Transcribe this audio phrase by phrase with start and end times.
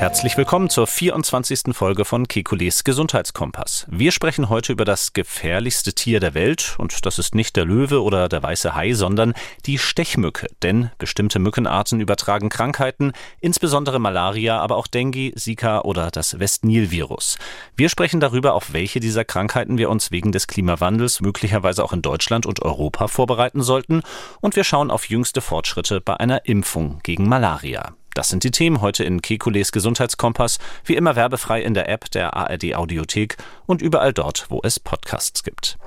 [0.00, 1.74] Herzlich willkommen zur 24.
[1.76, 3.86] Folge von Kekules Gesundheitskompass.
[3.90, 8.02] Wir sprechen heute über das gefährlichste Tier der Welt und das ist nicht der Löwe
[8.02, 9.34] oder der weiße Hai, sondern
[9.66, 10.46] die Stechmücke.
[10.62, 17.36] Denn bestimmte Mückenarten übertragen Krankheiten, insbesondere Malaria, aber auch Dengue, Zika oder das Westnil-Virus.
[17.76, 22.00] Wir sprechen darüber, auf welche dieser Krankheiten wir uns wegen des Klimawandels möglicherweise auch in
[22.00, 24.00] Deutschland und Europa vorbereiten sollten
[24.40, 27.92] und wir schauen auf jüngste Fortschritte bei einer Impfung gegen Malaria.
[28.14, 32.34] Das sind die Themen heute in Kekules Gesundheitskompass, wie immer werbefrei in der App der
[32.34, 35.78] ARD Audiothek und überall dort, wo es Podcasts gibt.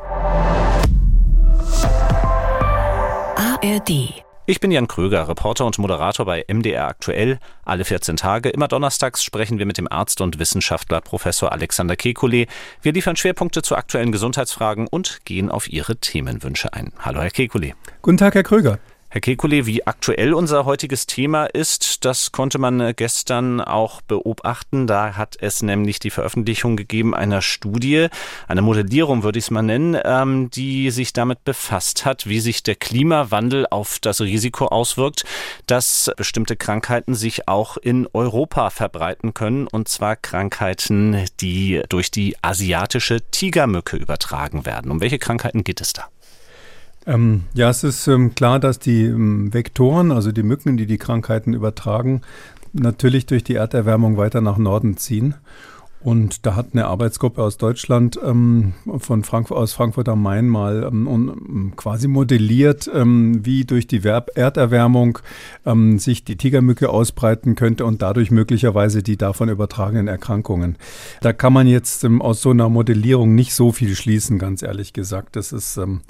[3.35, 7.39] ARD ich bin Jan Kröger, Reporter und Moderator bei MDR Aktuell.
[7.63, 12.49] Alle 14 Tage, immer donnerstags, sprechen wir mit dem Arzt und Wissenschaftler Professor Alexander Kekulé.
[12.81, 16.91] Wir liefern Schwerpunkte zu aktuellen Gesundheitsfragen und gehen auf Ihre Themenwünsche ein.
[16.99, 17.71] Hallo, Herr Kekulé.
[18.01, 18.79] Guten Tag, Herr Kröger.
[19.13, 24.87] Herr Kekulé, wie aktuell unser heutiges Thema ist, das konnte man äh, gestern auch beobachten.
[24.87, 28.07] Da hat es nämlich die Veröffentlichung gegeben einer Studie,
[28.47, 32.63] eine Modellierung würde ich es mal nennen, ähm, die sich damit befasst hat, wie sich
[32.63, 35.25] der Klimawandel auf das Risiko auswirkt,
[35.67, 42.35] dass bestimmte Krankheiten sich auch in Europa verbreiten können, und zwar Krankheiten, die durch die
[42.41, 44.89] asiatische Tigermücke übertragen werden.
[44.89, 46.07] Um welche Krankheiten geht es da?
[47.05, 50.97] Ähm, ja, es ist ähm, klar, dass die ähm, Vektoren, also die Mücken, die die
[50.97, 52.21] Krankheiten übertragen,
[52.71, 55.35] natürlich durch die Erderwärmung weiter nach Norden ziehen.
[56.03, 60.83] Und da hat eine Arbeitsgruppe aus Deutschland ähm, von Frank aus Frankfurt am Main mal
[60.83, 65.19] ähm, um, quasi modelliert, ähm, wie durch die Verb Erderwärmung
[65.65, 70.77] ähm, sich die Tigermücke ausbreiten könnte und dadurch möglicherweise die davon übertragenen Erkrankungen.
[71.21, 74.91] Da kann man jetzt ähm, aus so einer Modellierung nicht so viel schließen, ganz ehrlich
[74.91, 75.37] gesagt.
[75.37, 76.01] Das ist ähm,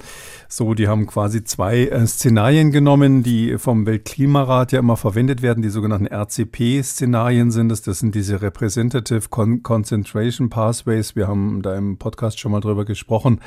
[0.48, 5.62] so, die haben quasi zwei äh, Szenarien genommen, die vom Weltklimarat ja immer verwendet werden,
[5.62, 7.82] die sogenannten RCP-Szenarien sind es.
[7.82, 11.14] Das sind diese Representative Con Concentration Pathways.
[11.14, 13.40] Wir haben da im Podcast schon mal drüber gesprochen.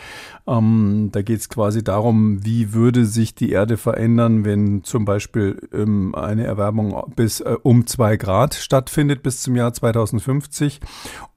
[0.46, 5.68] Ähm, da geht es quasi darum, wie würde sich die Erde verändern, wenn zum Beispiel
[5.74, 10.80] ähm, eine Erwärmung bis äh, um zwei Grad stattfindet bis zum Jahr 2050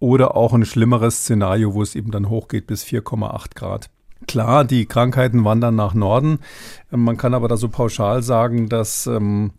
[0.01, 3.89] oder auch ein schlimmeres Szenario, wo es eben dann hochgeht bis 4,8 Grad.
[4.29, 6.41] Klar, die Krankheiten wandern nach Norden.
[6.91, 9.53] Man kann aber da so pauschal sagen, dass ähm,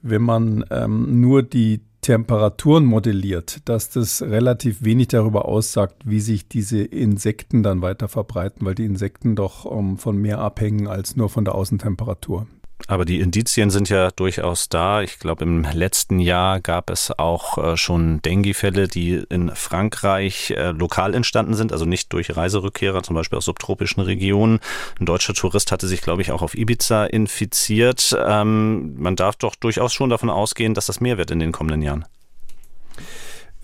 [0.00, 6.48] wenn man ähm, nur die Temperaturen modelliert, dass das relativ wenig darüber aussagt, wie sich
[6.48, 11.28] diese Insekten dann weiter verbreiten, weil die Insekten doch ähm, von mehr abhängen als nur
[11.28, 12.48] von der Außentemperatur.
[12.88, 15.02] Aber die Indizien sind ja durchaus da.
[15.02, 20.70] Ich glaube, im letzten Jahr gab es auch äh, schon Dengue-Fälle, die in Frankreich äh,
[20.70, 24.60] lokal entstanden sind, also nicht durch Reiserückkehrer, zum Beispiel aus subtropischen Regionen.
[25.00, 28.16] Ein deutscher Tourist hatte sich, glaube ich, auch auf Ibiza infiziert.
[28.26, 31.82] Ähm, man darf doch durchaus schon davon ausgehen, dass das mehr wird in den kommenden
[31.82, 32.04] Jahren.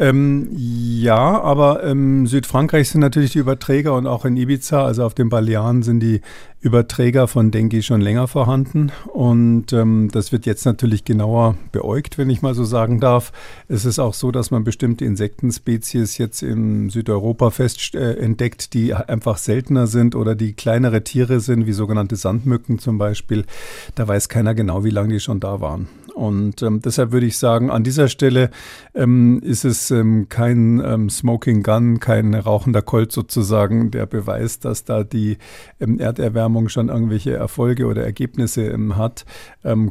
[0.01, 5.15] Ähm, ja, aber ähm, Südfrankreich sind natürlich die Überträger und auch in Ibiza, also auf
[5.15, 6.21] den Balearen sind die
[6.61, 12.31] Überträger von Dengue schon länger vorhanden und ähm, das wird jetzt natürlich genauer beäugt, wenn
[12.31, 13.33] ich mal so sagen darf.
[13.67, 18.95] Es ist auch so, dass man bestimmte Insektenspezies jetzt in Südeuropa fest äh, entdeckt, die
[18.95, 23.45] einfach seltener sind oder die kleinere Tiere sind, wie sogenannte Sandmücken zum Beispiel.
[23.97, 25.89] Da weiß keiner genau, wie lange die schon da waren.
[26.19, 28.51] Und ähm, deshalb würde ich sagen, an dieser Stelle
[28.93, 34.83] ähm, ist es ähm, kein ähm, Smoking Gun, kein rauchender Colt sozusagen, der beweist, dass
[34.83, 35.39] da die
[35.79, 39.25] ähm, Erderwärmung schon irgendwelche Erfolge oder Ergebnisse ähm, hat.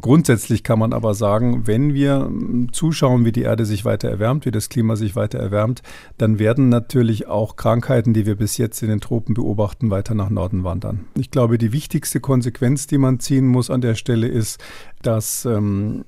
[0.00, 2.30] Grundsätzlich kann man aber sagen, wenn wir
[2.72, 5.82] zuschauen, wie die Erde sich weiter erwärmt, wie das Klima sich weiter erwärmt,
[6.16, 10.30] dann werden natürlich auch Krankheiten, die wir bis jetzt in den Tropen beobachten, weiter nach
[10.30, 11.04] Norden wandern.
[11.16, 14.60] Ich glaube, die wichtigste Konsequenz, die man ziehen muss an der Stelle ist,
[15.02, 16.04] dass ähm,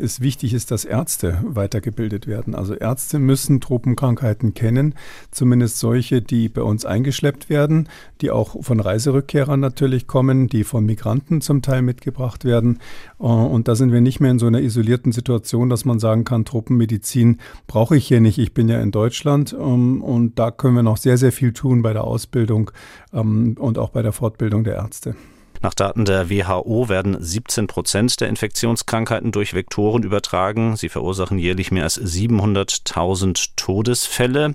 [0.00, 2.54] es wichtig ist, dass Ärzte weitergebildet werden.
[2.54, 4.94] Also Ärzte müssen Tropenkrankheiten kennen,
[5.30, 7.88] zumindest solche, die bei uns eingeschleppt werden,
[8.20, 12.78] die auch von Reiserückkehrern natürlich kommen, die von Migranten zum Teil mitgebracht werden.
[13.18, 16.24] Äh, und da sind wir nicht mehr in so einer isolierten Situation, dass man sagen
[16.24, 18.38] kann, Tropenmedizin brauche ich hier nicht.
[18.38, 21.82] Ich bin ja in Deutschland ähm, und da können wir noch sehr, sehr viel tun
[21.82, 22.70] bei der Ausbildung
[23.12, 25.14] ähm, und auch bei der Fortbildung der Ärzte.
[25.62, 30.76] Nach Daten der WHO werden 17 Prozent der Infektionskrankheiten durch Vektoren übertragen.
[30.76, 34.54] Sie verursachen jährlich mehr als 700.000 Todesfälle.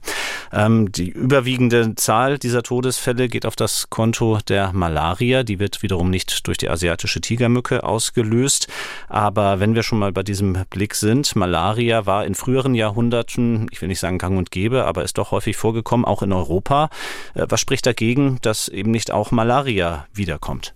[0.51, 5.43] Ähm, die überwiegende Zahl dieser Todesfälle geht auf das Konto der Malaria.
[5.43, 8.67] Die wird wiederum nicht durch die asiatische Tigermücke ausgelöst.
[9.07, 13.81] Aber wenn wir schon mal bei diesem Blick sind, Malaria war in früheren Jahrhunderten, ich
[13.81, 16.89] will nicht sagen gang und gäbe, aber ist doch häufig vorgekommen, auch in Europa.
[17.35, 20.74] Äh, was spricht dagegen, dass eben nicht auch Malaria wiederkommt?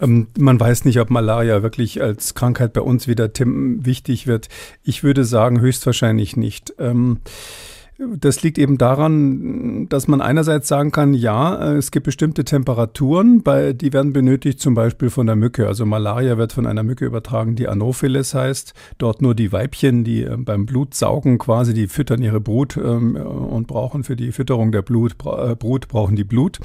[0.00, 4.48] Ähm, man weiß nicht, ob Malaria wirklich als Krankheit bei uns wieder wichtig wird.
[4.82, 6.74] Ich würde sagen, höchstwahrscheinlich nicht.
[6.78, 7.20] Ähm,
[7.96, 13.72] das liegt eben daran, dass man einerseits sagen kann, ja, es gibt bestimmte Temperaturen, bei,
[13.72, 15.68] die werden benötigt zum Beispiel von der Mücke.
[15.68, 18.74] Also Malaria wird von einer Mücke übertragen, die Anopheles heißt.
[18.98, 23.68] Dort nur die Weibchen, die äh, beim Blutsaugen quasi, die füttern ihre Brut ähm, und
[23.68, 26.58] brauchen für die Fütterung der Blut, äh, Brut brauchen die Blut.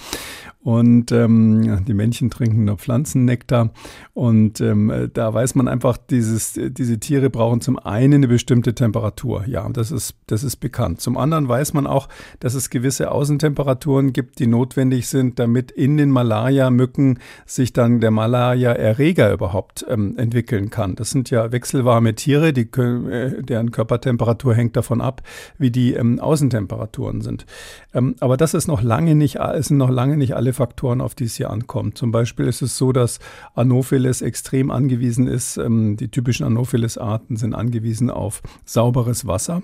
[0.61, 3.71] Und ähm, die Männchen trinken nur Pflanzennektar.
[4.13, 9.45] Und ähm, da weiß man einfach, dieses, diese Tiere brauchen zum einen eine bestimmte Temperatur.
[9.47, 10.99] Ja, das ist, das ist bekannt.
[10.99, 12.09] Zum anderen weiß man auch,
[12.41, 18.11] dass es gewisse Außentemperaturen gibt, die notwendig sind, damit in den Malaria-Mücken sich dann der
[18.11, 20.95] Malaria-Erreger überhaupt ähm, entwickeln kann.
[20.95, 25.21] Das sind ja wechselwarme Tiere, die können, äh, deren Körpertemperatur hängt davon ab,
[25.57, 27.45] wie die ähm, Außentemperaturen sind.
[27.93, 31.25] Ähm, aber das ist noch lange nicht, sind noch lange nicht alle Faktoren, auf die
[31.25, 31.97] es hier ankommt.
[31.97, 33.19] Zum Beispiel ist es so, dass
[33.55, 35.57] Anopheles extrem angewiesen ist.
[35.57, 39.61] Ähm, die typischen Anopheles-Arten sind angewiesen auf sauberes Wasser.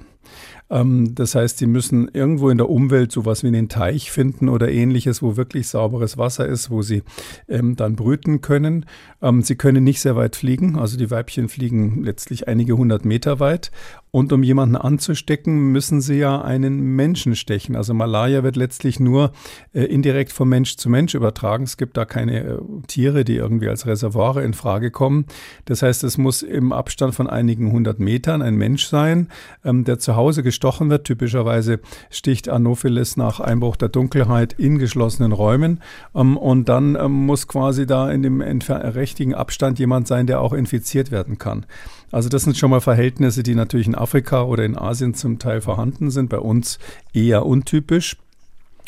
[0.69, 4.71] Ähm, das heißt, sie müssen irgendwo in der Umwelt sowas wie einen Teich finden oder
[4.71, 7.03] ähnliches, wo wirklich sauberes Wasser ist, wo sie
[7.47, 8.85] ähm, dann brüten können.
[9.21, 13.39] Ähm, sie können nicht sehr weit fliegen, also die Weibchen fliegen letztlich einige hundert Meter
[13.39, 13.71] weit.
[14.11, 17.75] Und um jemanden anzustecken, müssen sie ja einen Menschen stechen.
[17.75, 19.33] Also Malaria wird letztlich nur
[19.73, 21.65] äh, indirekt von Mensch zu Mensch übertragen.
[21.65, 22.57] Es gibt da keine äh,
[22.87, 25.25] Tiere, die irgendwie als Reservoire in Frage kommen.
[25.65, 29.27] Das heißt, es muss im Abstand von einigen hundert Metern ein Mensch sein,
[29.65, 31.05] ähm, der zu Hause gestochen wird.
[31.05, 31.79] Typischerweise
[32.09, 35.81] sticht Anopheles nach Einbruch der Dunkelheit in geschlossenen Räumen.
[36.13, 40.53] Ähm, und dann ähm, muss quasi da in dem richtigen Abstand jemand sein, der auch
[40.53, 41.65] infiziert werden kann.
[42.11, 45.61] Also das sind schon mal Verhältnisse, die natürlich in Afrika oder in Asien zum Teil
[45.61, 46.79] vorhanden sind, bei uns
[47.13, 48.17] eher untypisch.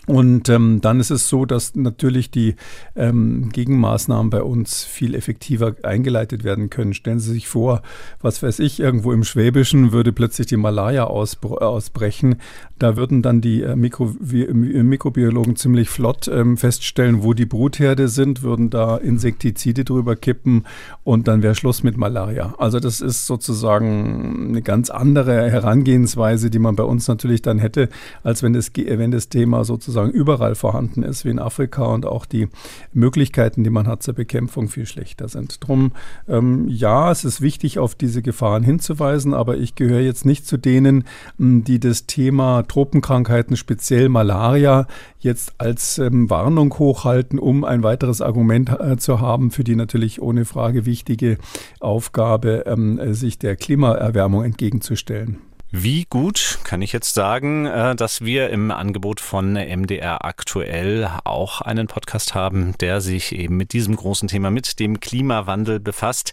[0.07, 2.55] Und ähm, dann ist es so, dass natürlich die
[2.95, 6.93] ähm, Gegenmaßnahmen bei uns viel effektiver eingeleitet werden können.
[6.93, 7.81] Stellen Sie sich vor,
[8.21, 12.37] was weiß ich, irgendwo im Schwäbischen würde plötzlich die Malaria ausbrechen.
[12.79, 18.43] Da würden dann die äh, Mikro Mikrobiologen ziemlich flott ähm, feststellen, wo die Brutherde sind,
[18.43, 20.63] würden da Insektizide drüber kippen
[21.03, 22.55] und dann wäre Schluss mit Malaria.
[22.59, 27.89] Also das ist sozusagen eine ganz andere Herangehensweise, die man bei uns natürlich dann hätte,
[28.23, 32.05] als wenn das, wenn das Thema sozusagen sozusagen überall vorhanden ist, wie in Afrika und
[32.05, 32.47] auch die
[32.93, 35.57] Möglichkeiten, die man hat zur Bekämpfung, viel schlechter sind.
[35.65, 35.91] Drum,
[36.27, 40.57] ähm, ja, es ist wichtig, auf diese Gefahren hinzuweisen, aber ich gehöre jetzt nicht zu
[40.57, 41.05] denen,
[41.37, 44.87] die das Thema Tropenkrankheiten, speziell Malaria,
[45.19, 50.21] jetzt als ähm, Warnung hochhalten, um ein weiteres Argument äh, zu haben für die natürlich
[50.21, 51.37] ohne Frage wichtige
[51.79, 55.39] Aufgabe, ähm, sich der Klimaerwärmung entgegenzustellen.
[55.69, 61.59] Wie gut kann ich jetzt sagen, äh, dass wir im Angebot von MDR aktuell auch
[61.59, 66.31] einen Podcast haben, der sich eben mit diesem großen Thema, mit dem Klimawandel befasst.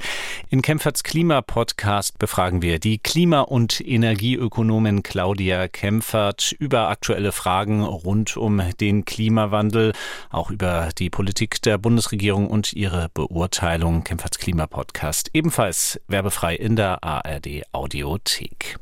[0.51, 8.37] In Kempferts Klimapodcast befragen wir die Klima- und Energieökonomin Claudia Kempfert über aktuelle Fragen rund
[8.37, 9.95] um den Klimawandel,
[10.31, 14.05] auch über die Politik der Bundesregierung und ihre Beurteilung.
[14.05, 18.79] Kempferts Klimapodcast ebenfalls werbefrei in der ARD Audiothek.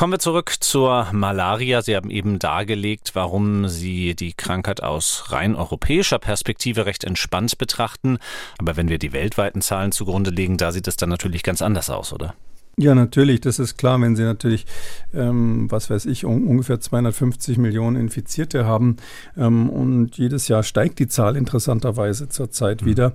[0.00, 1.82] Kommen wir zurück zur Malaria.
[1.82, 8.16] Sie haben eben dargelegt, warum Sie die Krankheit aus rein europäischer Perspektive recht entspannt betrachten.
[8.56, 11.90] Aber wenn wir die weltweiten Zahlen zugrunde legen, da sieht es dann natürlich ganz anders
[11.90, 12.34] aus, oder?
[12.76, 14.64] Ja, natürlich, das ist klar, wenn Sie natürlich,
[15.12, 18.96] ähm, was weiß ich, um, ungefähr 250 Millionen Infizierte haben
[19.36, 22.86] ähm, und jedes Jahr steigt die Zahl interessanterweise zurzeit mhm.
[22.86, 23.12] wieder.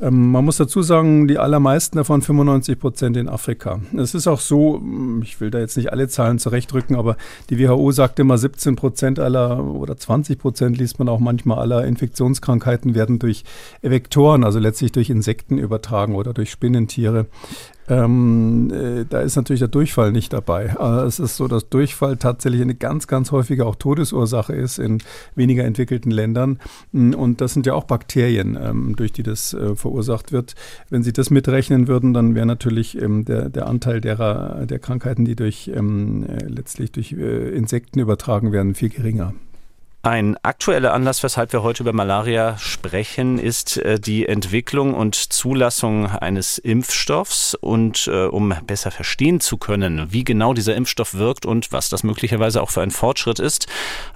[0.00, 3.80] Ähm, man muss dazu sagen, die allermeisten davon, 95 Prozent in Afrika.
[3.96, 4.80] Es ist auch so,
[5.22, 7.16] ich will da jetzt nicht alle Zahlen zurechtrücken, aber
[7.50, 11.84] die WHO sagt immer, 17 Prozent aller oder 20 Prozent liest man auch manchmal aller
[11.84, 13.42] Infektionskrankheiten werden durch
[13.82, 17.26] Vektoren, also letztlich durch Insekten übertragen oder durch Spinnentiere.
[17.88, 20.78] Ähm, äh, da ist natürlich der Durchfall nicht dabei.
[20.78, 24.98] Aber es ist so, dass Durchfall tatsächlich eine ganz, ganz häufige auch Todesursache ist in
[25.34, 26.58] weniger entwickelten Ländern.
[26.92, 30.54] Mm, und das sind ja auch Bakterien, ähm, durch die das äh, verursacht wird.
[30.90, 35.24] Wenn Sie das mitrechnen würden, dann wäre natürlich ähm, der, der Anteil derer, der Krankheiten,
[35.24, 39.32] die durch ähm, äh, letztlich durch äh, Insekten übertragen werden, viel geringer.
[40.02, 46.06] Ein aktueller Anlass, weshalb wir heute über Malaria sprechen, ist äh, die Entwicklung und Zulassung
[46.06, 47.56] eines Impfstoffs.
[47.56, 52.04] Und äh, um besser verstehen zu können, wie genau dieser Impfstoff wirkt und was das
[52.04, 53.66] möglicherweise auch für ein Fortschritt ist,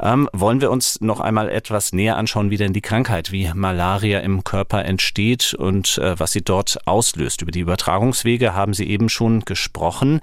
[0.01, 4.21] ähm, wollen wir uns noch einmal etwas näher anschauen, wie denn die Krankheit, wie Malaria
[4.21, 7.43] im Körper entsteht und äh, was sie dort auslöst.
[7.43, 10.21] Über die Übertragungswege haben Sie eben schon gesprochen.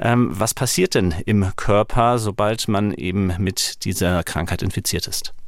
[0.00, 5.11] Ähm, was passiert denn im Körper, sobald man eben mit dieser Krankheit infiziert ist?
[5.12, 5.41] Ist?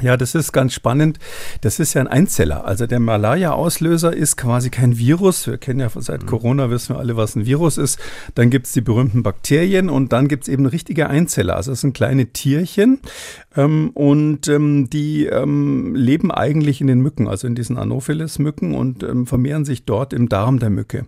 [0.00, 1.18] Ja, das ist ganz spannend.
[1.60, 2.64] Das ist ja ein Einzeller.
[2.64, 5.46] Also der Malaria-Auslöser ist quasi kein Virus.
[5.46, 6.26] Wir kennen ja seit mhm.
[6.26, 8.00] Corona, wissen wir alle, was ein Virus ist.
[8.34, 11.56] Dann gibt es die berühmten Bakterien und dann gibt es eben richtige Einzeller.
[11.56, 13.00] Also das sind kleine Tierchen
[13.56, 19.02] ähm, und ähm, die ähm, leben eigentlich in den Mücken, also in diesen Anopheles-Mücken und
[19.02, 21.06] ähm, vermehren sich dort im Darm der Mücke.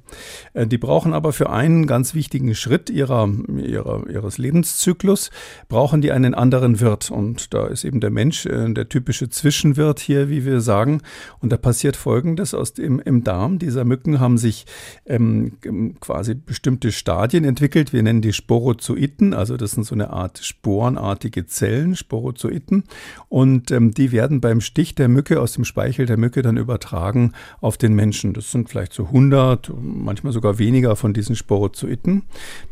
[0.52, 5.30] Äh, die brauchen aber für einen ganz wichtigen Schritt ihrer, ihrer, ihres Lebenszyklus,
[5.68, 7.10] brauchen die einen anderen Wirt.
[7.10, 11.00] Und da ist eben der Mensch, äh, der typische Zwischenwirt hier, wie wir sagen.
[11.40, 14.66] Und da passiert Folgendes aus dem, im Darm dieser Mücken haben sich
[15.06, 15.58] ähm,
[16.00, 17.92] quasi bestimmte Stadien entwickelt.
[17.92, 22.84] Wir nennen die Sporozoiten, also das sind so eine Art sporenartige Zellen, Sporozoiten.
[23.28, 27.32] Und ähm, die werden beim Stich der Mücke aus dem Speichel der Mücke dann übertragen
[27.60, 28.34] auf den Menschen.
[28.34, 32.24] Das sind vielleicht so 100, manchmal sogar weniger von diesen Sporozoiten.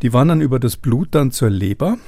[0.02, 1.98] Die wandern über das Blut dann zur Leber.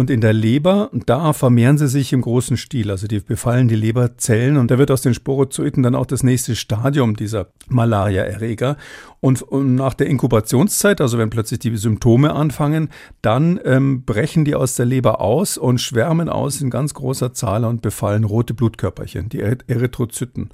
[0.00, 2.90] Und in der Leber, da vermehren sie sich im großen Stil.
[2.90, 6.56] Also die befallen die Leberzellen und da wird aus den Sporozoiten dann auch das nächste
[6.56, 8.78] Stadium dieser Malaria-Erreger.
[9.20, 12.88] Und, und, nach der Inkubationszeit, also wenn plötzlich die Symptome anfangen,
[13.20, 17.66] dann ähm, brechen die aus der Leber aus und schwärmen aus in ganz großer Zahl
[17.66, 20.48] und befallen rote Blutkörperchen, die Erythrozyten.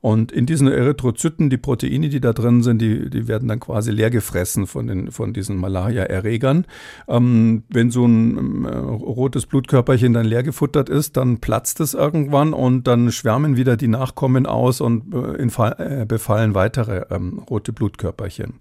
[0.00, 3.90] Und in diesen Erythrozyten, die Proteine, die da drin sind, die, die werden dann quasi
[3.90, 6.66] leer gefressen von, den, von diesen Malaria-Erregern.
[7.06, 12.54] Ähm, wenn so ein äh, rotes Blutkörperchen dann leer gefuttert ist, dann platzt es irgendwann
[12.54, 17.72] und dann schwärmen wieder die Nachkommen aus und äh, in, äh, befallen weitere ähm, rote
[17.72, 18.54] Blutkörperchen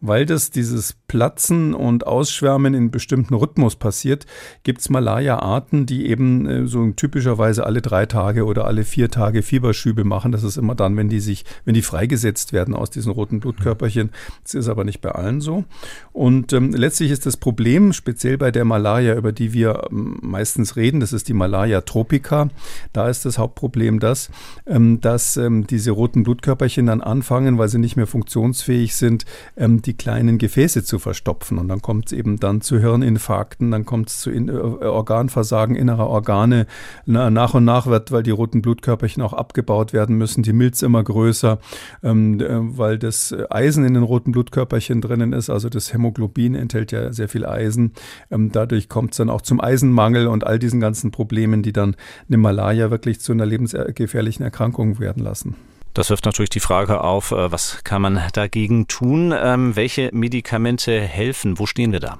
[0.00, 4.26] weil das dieses Platzen und Ausschwärmen in bestimmten Rhythmus passiert,
[4.62, 9.42] gibt es Malaria-Arten, die eben äh, so typischerweise alle drei Tage oder alle vier Tage
[9.42, 10.32] Fieberschübe machen.
[10.32, 14.10] Das ist immer dann, wenn die sich, wenn die freigesetzt werden aus diesen roten Blutkörperchen.
[14.42, 15.64] Das ist aber nicht bei allen so.
[16.12, 20.76] Und ähm, letztlich ist das Problem, speziell bei der Malaria, über die wir ähm, meistens
[20.76, 22.48] reden, das ist die Malaria tropica.
[22.92, 24.30] Da ist das Hauptproblem das,
[24.66, 29.24] ähm, dass ähm, diese roten Blutkörperchen dann anfangen, weil sie nicht mehr funktionsfähig sind,
[29.56, 31.58] ähm, die die kleinen Gefäße zu verstopfen.
[31.58, 35.74] Und dann kommt es eben dann zu Hirninfarkten, dann kommt es zu in, äh, Organversagen
[35.74, 36.66] innerer Organe.
[37.06, 40.82] Na, nach und nach wird, weil die roten Blutkörperchen auch abgebaut werden müssen, die Milz
[40.82, 41.58] immer größer,
[42.04, 45.50] ähm, äh, weil das Eisen in den roten Blutkörperchen drinnen ist.
[45.50, 47.92] Also das Hämoglobin enthält ja sehr viel Eisen.
[48.30, 51.96] Ähm, dadurch kommt es dann auch zum Eisenmangel und all diesen ganzen Problemen, die dann
[52.28, 55.56] eine Malaria wirklich zu einer lebensgefährlichen Erkrankung werden lassen.
[55.94, 59.34] Das wirft natürlich die Frage auf, äh, was kann man dagegen tun?
[59.36, 61.58] Ähm, welche Medikamente helfen?
[61.58, 62.18] Wo stehen wir da?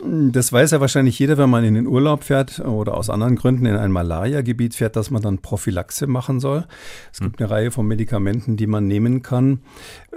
[0.00, 3.66] Das weiß ja wahrscheinlich jeder, wenn man in den Urlaub fährt oder aus anderen Gründen
[3.66, 6.66] in ein Malaria-Gebiet fährt, dass man dann Prophylaxe machen soll.
[7.12, 9.60] Es gibt eine Reihe von Medikamenten, die man nehmen kann,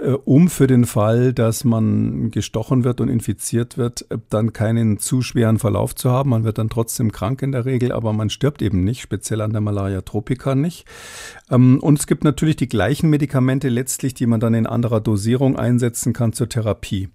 [0.00, 4.98] äh, um für den Fall, dass man gestochen wird und infiziert wird, äh, dann keinen
[4.98, 6.30] zu schweren Verlauf zu haben.
[6.30, 9.52] Man wird dann trotzdem krank in der Regel, aber man stirbt eben nicht, speziell an
[9.52, 10.86] der Malaria tropica nicht.
[11.50, 15.56] Ähm, und es gibt natürlich die gleichen Medikamente letztlich, die man dann in anderer Dosierung
[15.56, 17.10] einsetzen kann zur Therapie.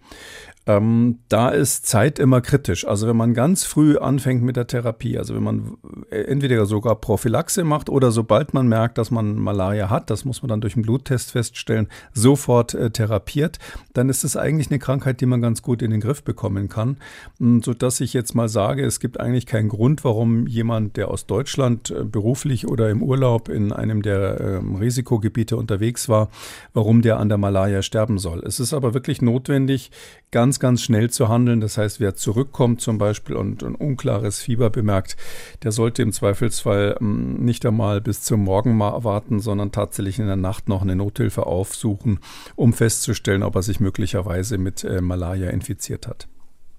[0.67, 2.85] Ähm, da ist Zeit immer kritisch.
[2.85, 5.77] Also wenn man ganz früh anfängt mit der Therapie, also wenn man
[6.11, 10.43] äh, entweder sogar Prophylaxe macht oder sobald man merkt, dass man Malaria hat, das muss
[10.43, 13.57] man dann durch einen Bluttest feststellen, sofort äh, therapiert,
[13.93, 16.97] dann ist es eigentlich eine Krankheit, die man ganz gut in den Griff bekommen kann.
[17.39, 21.25] Hm, Sodass ich jetzt mal sage, es gibt eigentlich keinen Grund, warum jemand, der aus
[21.25, 26.29] Deutschland äh, beruflich oder im Urlaub in einem der äh, Risikogebiete unterwegs war,
[26.73, 28.43] warum der an der Malaria sterben soll.
[28.45, 29.89] Es ist aber wirklich notwendig,
[30.31, 31.61] ganz, ganz schnell zu handeln.
[31.61, 35.17] Das heißt, wer zurückkommt zum Beispiel und ein unklares Fieber bemerkt,
[35.63, 40.38] der sollte im Zweifelsfall ähm, nicht einmal bis zum Morgen warten, sondern tatsächlich in der
[40.38, 42.19] Nacht noch eine Nothilfe aufsuchen,
[42.55, 46.27] um festzustellen, ob er sich möglicherweise mit äh, Malaria infiziert hat.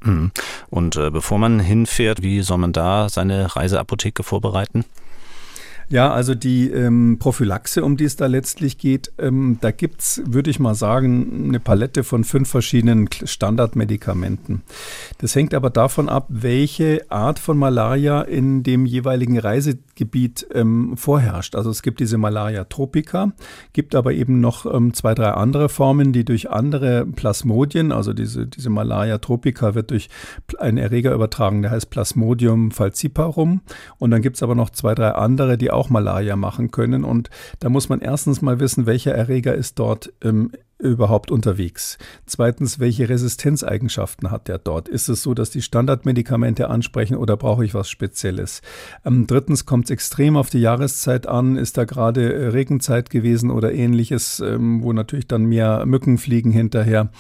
[0.00, 0.32] Mhm.
[0.71, 4.85] Und äh, bevor man hinfährt, wie soll man da seine Reiseapotheke vorbereiten?
[5.92, 10.49] Ja, also die ähm, Prophylaxe, um die es da letztlich geht, ähm, da gibt's, würde
[10.49, 14.62] ich mal sagen, eine Palette von fünf verschiedenen Standardmedikamenten.
[15.18, 21.56] Das hängt aber davon ab, welche Art von Malaria in dem jeweiligen Reisegebiet ähm, vorherrscht.
[21.56, 23.32] Also es gibt diese Malaria tropica,
[23.75, 28.46] gibt aber eben noch ähm, zwei, drei andere Formen, die durch andere Plasmodien, also diese,
[28.46, 30.08] diese Malaria tropica wird durch
[30.58, 33.61] einen Erreger übertragen, der heißt Plasmodium falciparum.
[33.99, 37.04] Und dann gibt's aber noch zwei, drei andere, die auch Malaria machen können.
[37.04, 41.98] Und da muss man erstens mal wissen, welcher Erreger ist dort ähm, überhaupt unterwegs?
[42.26, 44.88] Zweitens, welche Resistenzeigenschaften hat der dort?
[44.88, 48.62] Ist es so, dass die Standardmedikamente ansprechen oder brauche ich was Spezielles?
[49.04, 51.56] Ähm, drittens kommt es extrem auf die Jahreszeit an.
[51.56, 56.50] Ist da gerade äh, Regenzeit gewesen oder ähnliches, ähm, wo natürlich dann mehr Mücken fliegen
[56.50, 57.10] hinterher?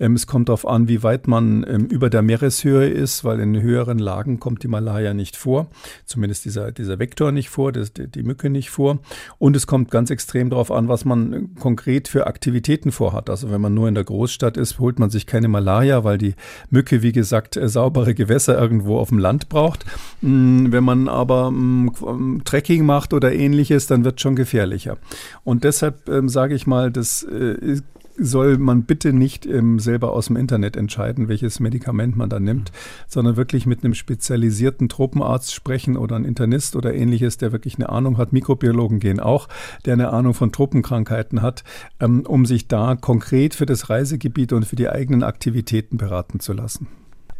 [0.00, 3.60] Ähm, es kommt darauf an, wie weit man ähm, über der Meereshöhe ist, weil in
[3.60, 5.68] höheren Lagen kommt die Malaria nicht vor.
[6.04, 8.98] Zumindest dieser, dieser Vektor nicht vor, das, die, die Mücke nicht vor.
[9.38, 13.11] Und es kommt ganz extrem darauf an, was man konkret für Aktivitäten vorhat.
[13.30, 16.34] Also wenn man nur in der Großstadt ist, holt man sich keine Malaria, weil die
[16.70, 19.84] Mücke, wie gesagt, äh, saubere Gewässer irgendwo auf dem Land braucht.
[20.20, 24.98] Mm, wenn man aber mm, Trekking macht oder ähnliches, dann wird es schon gefährlicher.
[25.44, 27.80] Und deshalb ähm, sage ich mal, das äh,
[28.16, 32.72] soll man bitte nicht ähm, selber aus dem Internet entscheiden, welches Medikament man da nimmt,
[33.06, 37.88] sondern wirklich mit einem spezialisierten Tropenarzt sprechen oder ein Internist oder ähnliches, der wirklich eine
[37.88, 38.32] Ahnung hat.
[38.32, 39.48] Mikrobiologen gehen auch,
[39.84, 41.64] der eine Ahnung von Tropenkrankheiten hat,
[42.00, 46.52] ähm, um sich da konkret für das Reisegebiet und für die eigenen Aktivitäten beraten zu
[46.52, 46.88] lassen.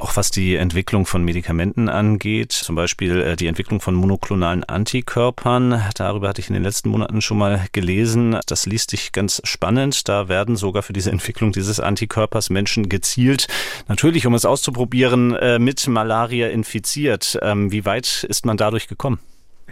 [0.03, 5.81] Auch was die Entwicklung von Medikamenten angeht, zum Beispiel äh, die Entwicklung von monoklonalen Antikörpern,
[5.95, 8.37] darüber hatte ich in den letzten Monaten schon mal gelesen.
[8.47, 10.09] Das liest sich ganz spannend.
[10.09, 13.47] Da werden sogar für diese Entwicklung dieses Antikörpers Menschen gezielt,
[13.87, 17.39] natürlich um es auszuprobieren, äh, mit Malaria infiziert.
[17.41, 19.21] Ähm, wie weit ist man dadurch gekommen?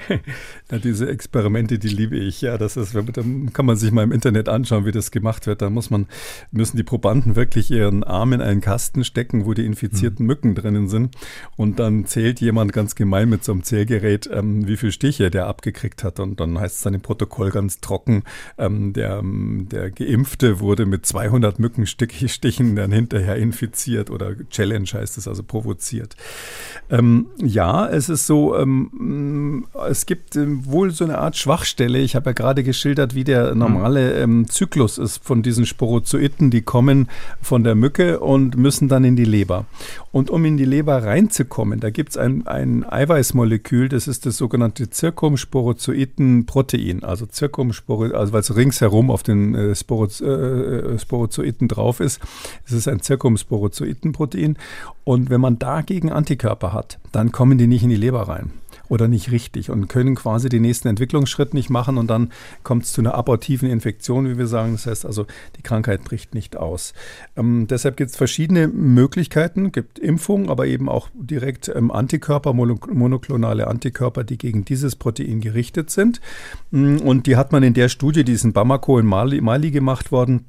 [0.71, 2.42] Ja, diese Experimente, die liebe ich.
[2.42, 3.02] Ja, das ist, da
[3.52, 5.62] kann man sich mal im Internet anschauen, wie das gemacht wird.
[5.62, 6.07] Da muss man,
[6.52, 10.28] müssen die Probanden wirklich ihren Arm in einen Kasten stecken, wo die infizierten mhm.
[10.28, 11.16] Mücken drinnen sind.
[11.57, 15.49] Und dann zählt jemand ganz gemein mit so einem Zählgerät, ähm, wie viele Stiche der
[15.49, 16.21] abgekriegt hat.
[16.21, 18.23] Und dann heißt es dann im Protokoll ganz trocken,
[18.57, 25.26] ähm, der, der Geimpfte wurde mit 200 Mückenstichen dann hinterher infiziert oder Challenge heißt es,
[25.26, 26.14] also provoziert.
[26.90, 31.99] Ähm, ja, es ist so, ähm, es gibt ähm, wohl so eine Art Schwachstelle.
[31.99, 36.52] Ich habe ja gerade geschildert, wie der normale ähm, Zyklus ist von diesen Sporozoiten.
[36.52, 37.09] Die kommen
[37.42, 39.66] von der Mücke und müssen dann in die Leber.
[40.12, 44.37] Und um in die Leber reinzukommen, da gibt es ein, ein Eiweißmolekül, das ist das
[44.37, 47.02] sogenannte Zirkumsporozoitenprotein.
[47.02, 52.20] Also Zirkumsporo, also weil es ringsherum auf den äh, Sporoz, äh, Sporozoiten drauf ist.
[52.64, 54.56] Es ist ein Zirkumsporozoitenprotein.
[55.02, 58.52] Und wenn man dagegen Antikörper hat, dann kommen die nicht in die Leber rein
[58.90, 62.32] oder nicht richtig und können quasi den nächsten Entwicklungsschritt nicht machen und dann
[62.64, 64.73] kommt es zu einer abortiven Infektion, wie wir sagen.
[64.73, 66.92] Das heißt also, die Krankheit bricht nicht aus.
[67.37, 73.69] Ähm, deshalb gibt es verschiedene Möglichkeiten, gibt Impfungen, aber eben auch direkt ähm, Antikörper, monoklonale
[73.69, 76.21] Antikörper, die gegen dieses Protein gerichtet sind.
[76.73, 79.71] Mm, und die hat man in der Studie, die ist in Bamako in Mali, Mali
[79.71, 80.47] gemacht worden,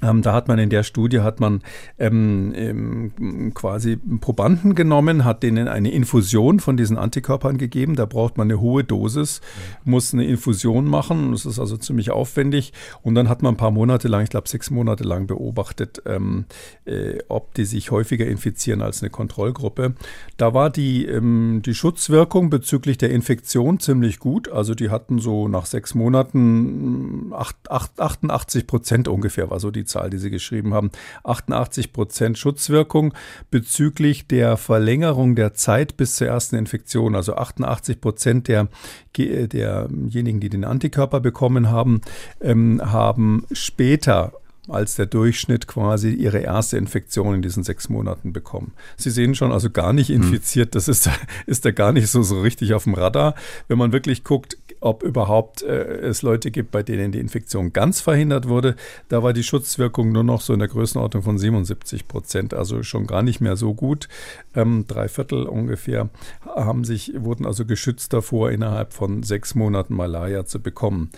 [0.00, 1.62] da hat man in der Studie hat man
[1.98, 7.96] ähm, ähm, quasi Probanden genommen, hat denen eine Infusion von diesen Antikörpern gegeben.
[7.96, 9.40] Da braucht man eine hohe Dosis,
[9.84, 11.32] muss eine Infusion machen.
[11.32, 12.72] Das ist also ziemlich aufwendig.
[13.02, 16.46] Und dann hat man ein paar Monate lang, ich glaube sechs Monate lang beobachtet, ähm,
[16.84, 19.94] äh, ob die sich häufiger infizieren als eine Kontrollgruppe.
[20.36, 24.50] Da war die, ähm, die Schutzwirkung bezüglich der Infektion ziemlich gut.
[24.50, 29.83] Also die hatten so nach sechs Monaten 8, 8, 88 Prozent ungefähr, war so die
[29.84, 30.90] Zahl, die Sie geschrieben haben,
[31.24, 33.14] 88 Prozent Schutzwirkung
[33.50, 37.14] bezüglich der Verlängerung der Zeit bis zur ersten Infektion.
[37.14, 38.68] Also 88 Prozent der,
[39.16, 42.00] derjenigen, die den Antikörper bekommen haben,
[42.40, 44.32] ähm, haben später
[44.68, 48.72] als der Durchschnitt quasi ihre erste Infektion in diesen sechs Monaten bekommen.
[48.96, 50.16] Sie sehen schon, also gar nicht hm.
[50.16, 51.10] infiziert, das ist,
[51.46, 53.34] ist da gar nicht so, so richtig auf dem Radar.
[53.68, 58.00] Wenn man wirklich guckt, ob überhaupt äh, es Leute gibt, bei denen die Infektion ganz
[58.00, 58.76] verhindert wurde.
[59.08, 63.06] Da war die Schutzwirkung nur noch so in der Größenordnung von 77 Prozent, also schon
[63.06, 64.08] gar nicht mehr so gut.
[64.54, 66.10] Ähm, drei Viertel ungefähr
[66.44, 71.10] haben sich, wurden also geschützt davor, innerhalb von sechs Monaten Malaria zu bekommen.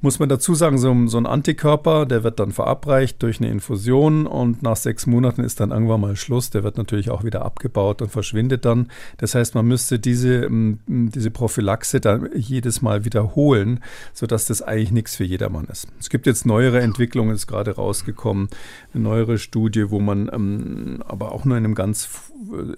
[0.00, 4.26] Muss man dazu sagen, so, so ein Antikörper, der wird dann verabreicht durch eine Infusion
[4.26, 6.50] und nach sechs Monaten ist dann irgendwann mal Schluss.
[6.50, 8.90] Der wird natürlich auch wieder abgebaut und verschwindet dann.
[9.18, 10.48] Das heißt, man müsste diese,
[10.86, 13.80] diese Prophylaxe dann jedes Mal wieder wiederholen,
[14.14, 15.88] sodass das eigentlich nichts für jedermann ist.
[15.98, 18.48] Es gibt jetzt neuere Entwicklungen, ist gerade rausgekommen,
[18.94, 22.08] eine neuere Studie, wo man ähm, aber auch nur in einem ganz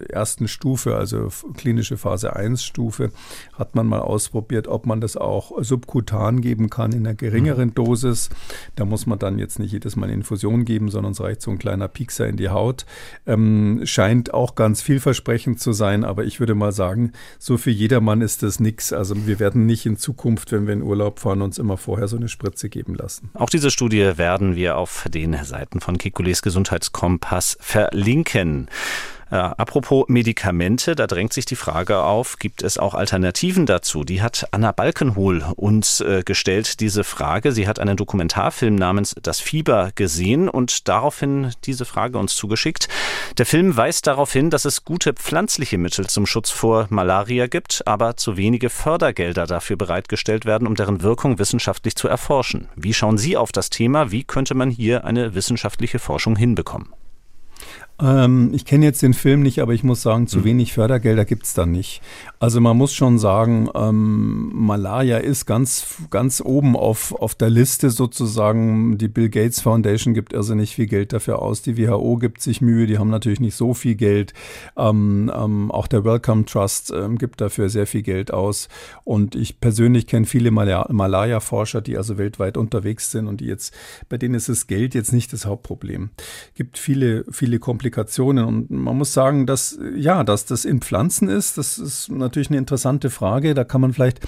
[0.09, 3.11] ersten Stufe, also klinische Phase 1 Stufe,
[3.53, 7.75] hat man mal ausprobiert, ob man das auch subkutan geben kann in einer geringeren mhm.
[7.75, 8.29] Dosis.
[8.75, 11.51] Da muss man dann jetzt nicht jedes Mal eine Infusion geben, sondern es reicht so
[11.51, 12.85] ein kleiner Piekser in die Haut.
[13.25, 18.21] Ähm, scheint auch ganz vielversprechend zu sein, aber ich würde mal sagen, so für jedermann
[18.21, 18.93] ist das nichts.
[18.93, 22.17] Also wir werden nicht in Zukunft, wenn wir in Urlaub fahren, uns immer vorher so
[22.17, 23.29] eine Spritze geben lassen.
[23.33, 28.67] Auch diese Studie werden wir auf den Seiten von Kikules Gesundheitskompass verlinken.
[29.31, 34.03] Äh, apropos Medikamente, da drängt sich die Frage auf, gibt es auch Alternativen dazu?
[34.03, 37.53] Die hat Anna Balkenhol uns äh, gestellt, diese Frage.
[37.53, 42.89] Sie hat einen Dokumentarfilm namens Das Fieber gesehen und daraufhin diese Frage uns zugeschickt.
[43.37, 47.83] Der Film weist darauf hin, dass es gute pflanzliche Mittel zum Schutz vor Malaria gibt,
[47.87, 52.67] aber zu wenige Fördergelder dafür bereitgestellt werden, um deren Wirkung wissenschaftlich zu erforschen.
[52.75, 54.11] Wie schauen Sie auf das Thema?
[54.11, 56.89] Wie könnte man hier eine wissenschaftliche Forschung hinbekommen?
[58.01, 60.43] Ähm, ich kenne jetzt den Film nicht, aber ich muss sagen, zu mhm.
[60.45, 62.01] wenig Fördergelder gibt es da nicht.
[62.39, 67.91] Also man muss schon sagen, ähm, Malaria ist ganz, ganz oben auf, auf der Liste
[67.91, 68.97] sozusagen.
[68.97, 71.61] Die Bill Gates Foundation gibt also nicht viel Geld dafür aus.
[71.61, 74.33] Die WHO gibt sich Mühe, die haben natürlich nicht so viel Geld.
[74.75, 78.67] Ähm, ähm, auch der Wellcome Trust ähm, gibt dafür sehr viel Geld aus.
[79.03, 83.73] Und ich persönlich kenne viele Malaria-Forscher, die also weltweit unterwegs sind und die jetzt,
[84.09, 86.09] bei denen ist das Geld jetzt nicht das Hauptproblem.
[86.49, 88.45] Es gibt viele, viele Komplikationen Komplikationen.
[88.45, 92.57] Und man muss sagen, dass ja, dass das in Pflanzen ist, das ist natürlich eine
[92.57, 93.53] interessante Frage.
[93.53, 94.19] Da kann man vielleicht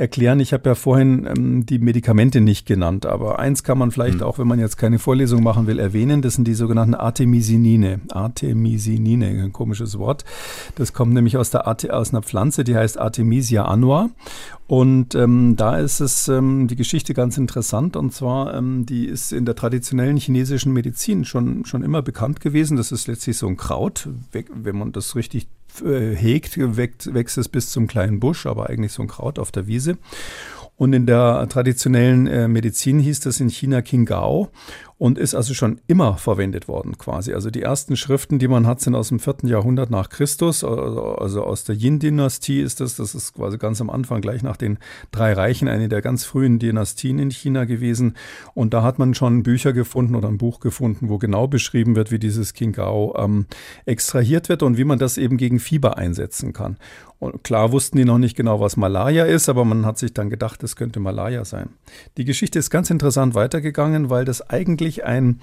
[0.00, 0.40] erklären.
[0.40, 4.22] Ich habe ja vorhin ähm, die Medikamente nicht genannt, aber eins kann man vielleicht mhm.
[4.22, 6.22] auch, wenn man jetzt keine Vorlesung machen will, erwähnen.
[6.22, 8.00] Das sind die sogenannten Artemisinine.
[8.10, 10.24] Artemisinine, ein komisches Wort.
[10.74, 14.10] Das kommt nämlich aus, der Arte, aus einer Pflanze, die heißt Artemisia annua.
[14.66, 17.96] Und ähm, da ist es ähm, die Geschichte ganz interessant.
[17.96, 22.76] Und zwar, ähm, die ist in der traditionellen chinesischen Medizin schon, schon immer bekannt gewesen.
[22.76, 27.70] Das ist letztlich so ein Kraut, wenn man das richtig hegt, wächst, wächst es bis
[27.70, 29.96] zum kleinen Busch, aber eigentlich so ein Kraut auf der Wiese.
[30.76, 34.48] Und in der traditionellen äh, Medizin hieß das in China Qingao
[35.00, 37.32] und ist also schon immer verwendet worden quasi.
[37.32, 41.14] Also die ersten Schriften, die man hat, sind aus dem vierten Jahrhundert nach Christus, also,
[41.14, 42.96] also aus der Yin-Dynastie ist das.
[42.96, 44.78] Das ist quasi ganz am Anfang, gleich nach den
[45.10, 48.14] drei Reichen, eine der ganz frühen Dynastien in China gewesen.
[48.52, 52.10] Und da hat man schon Bücher gefunden oder ein Buch gefunden, wo genau beschrieben wird,
[52.10, 53.46] wie dieses Qingao ähm,
[53.86, 56.76] extrahiert wird und wie man das eben gegen Fieber einsetzen kann.
[57.20, 60.30] Und klar wussten die noch nicht genau, was Malaria ist, aber man hat sich dann
[60.30, 61.68] gedacht, es könnte Malaria sein.
[62.16, 65.38] Die Geschichte ist ganz interessant weitergegangen, weil das eigentlich eigentlich ein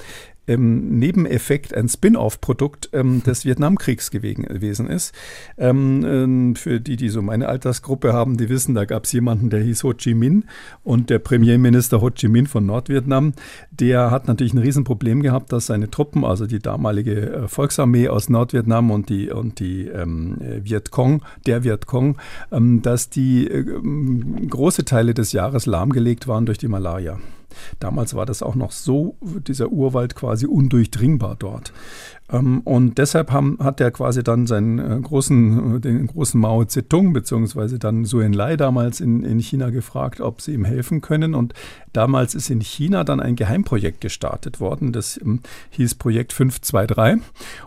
[0.50, 5.14] ähm, Nebeneffekt, ein Spin-off-Produkt ähm, des Vietnamkriegs gewesen ist.
[5.58, 9.50] Ähm, äh, für die, die so meine Altersgruppe haben, die wissen, da gab es jemanden,
[9.50, 10.46] der hieß Ho Chi Minh
[10.86, 13.34] und der Premierminister Ho Chi Minh von Nordvietnam,
[13.72, 18.30] der hat natürlich ein Riesenproblem gehabt, dass seine Truppen, also die damalige äh, Volksarmee aus
[18.30, 22.18] Nordvietnam und die, und die ähm, Vietcong, der Vietcong,
[22.54, 23.66] ähm, dass die äh,
[24.50, 27.20] große Teile des Jahres lahmgelegt waren durch die Malaria.
[27.80, 31.74] Damals war das auch noch so, dieser Urwald quasi undurchdringbar dort.
[32.32, 36.66] Ähm, und deshalb haben, hat er quasi dann seinen äh, großen, äh, den großen Mao
[36.66, 41.36] Zedong, beziehungsweise dann Su Enlai damals in, in China gefragt, ob sie ihm helfen können.
[41.36, 41.54] Und
[41.94, 44.92] damals ist in China dann ein Geheimprojekt gestartet worden.
[44.92, 45.40] Das ähm,
[45.72, 47.22] hieß Projekt 523.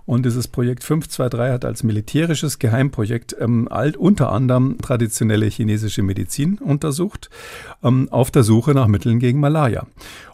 [0.05, 6.59] Und dieses Projekt 523 hat als militärisches Geheimprojekt ähm, alt, unter anderem traditionelle chinesische Medizin
[6.59, 7.31] untersucht,
[7.83, 9.87] ähm, auf der Suche nach Mitteln gegen Malaria.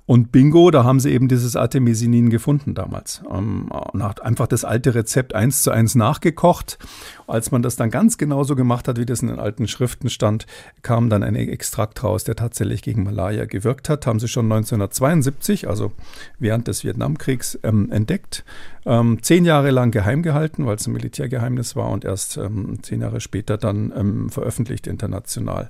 [0.06, 3.22] Und bingo, da haben sie eben dieses Artemisinin gefunden damals.
[3.28, 6.78] Ähm, nach, einfach das alte Rezept eins zu eins nachgekocht.
[7.26, 10.46] Als man das dann ganz genauso gemacht hat, wie das in den alten Schriften stand,
[10.82, 14.06] kam dann ein Extrakt raus, der tatsächlich gegen Malaria gewirkt hat.
[14.06, 15.90] Haben sie schon 1972, also
[16.38, 18.44] während des Vietnamkriegs, ähm, entdeckt.
[18.84, 23.00] Ähm, zehn Jahre lang geheim gehalten, weil es ein Militärgeheimnis war und erst ähm, zehn
[23.00, 25.68] Jahre später dann ähm, veröffentlicht international.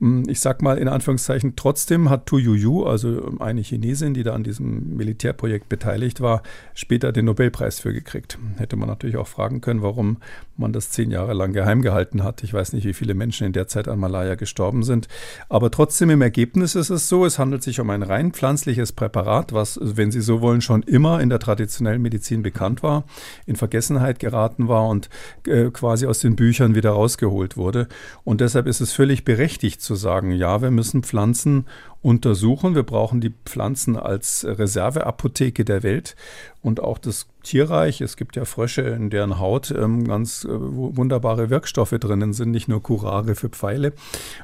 [0.00, 4.34] Hm, ich sag mal in Anführungszeichen, trotzdem hat Tu Yuyu, also eine Chinesin, die da
[4.34, 6.42] an diesem Militärprojekt beteiligt war,
[6.74, 8.38] später den Nobelpreis für gekriegt.
[8.56, 10.18] Hätte man natürlich auch fragen können, warum
[10.56, 12.42] man das zehn Jahre lang geheim gehalten hat.
[12.42, 15.08] Ich weiß nicht, wie viele Menschen in der Zeit an Malaya gestorben sind.
[15.48, 19.52] Aber trotzdem im Ergebnis ist es so, es handelt sich um ein rein pflanzliches Präparat,
[19.52, 23.04] was, wenn Sie so wollen, schon immer in der traditionellen Medizin bekannt war,
[23.46, 25.08] in Vergessenheit geraten war und
[25.46, 27.88] äh, quasi aus den Büchern wieder rausgeholt wurde.
[28.24, 31.64] Und deshalb ist es völlig berechtigt zu sagen, ja, wir müssen Pflanzen
[32.02, 32.74] untersuchen.
[32.74, 36.14] Wir brauchen die Pflanzen als Reserveapotheke der Welt
[36.60, 38.02] und auch das Tierreich.
[38.02, 42.68] Es gibt ja Frösche, in deren Haut ähm, ganz äh, wunderbare Wirkstoffe drinnen sind, nicht
[42.68, 43.94] nur Curare für Pfeile.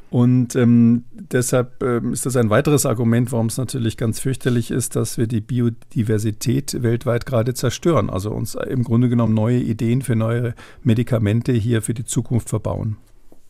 [0.09, 4.97] Und ähm, deshalb ähm, ist das ein weiteres Argument, warum es natürlich ganz fürchterlich ist,
[4.97, 8.09] dass wir die Biodiversität weltweit gerade zerstören.
[8.09, 12.97] Also uns im Grunde genommen neue Ideen für neue Medikamente hier für die Zukunft verbauen.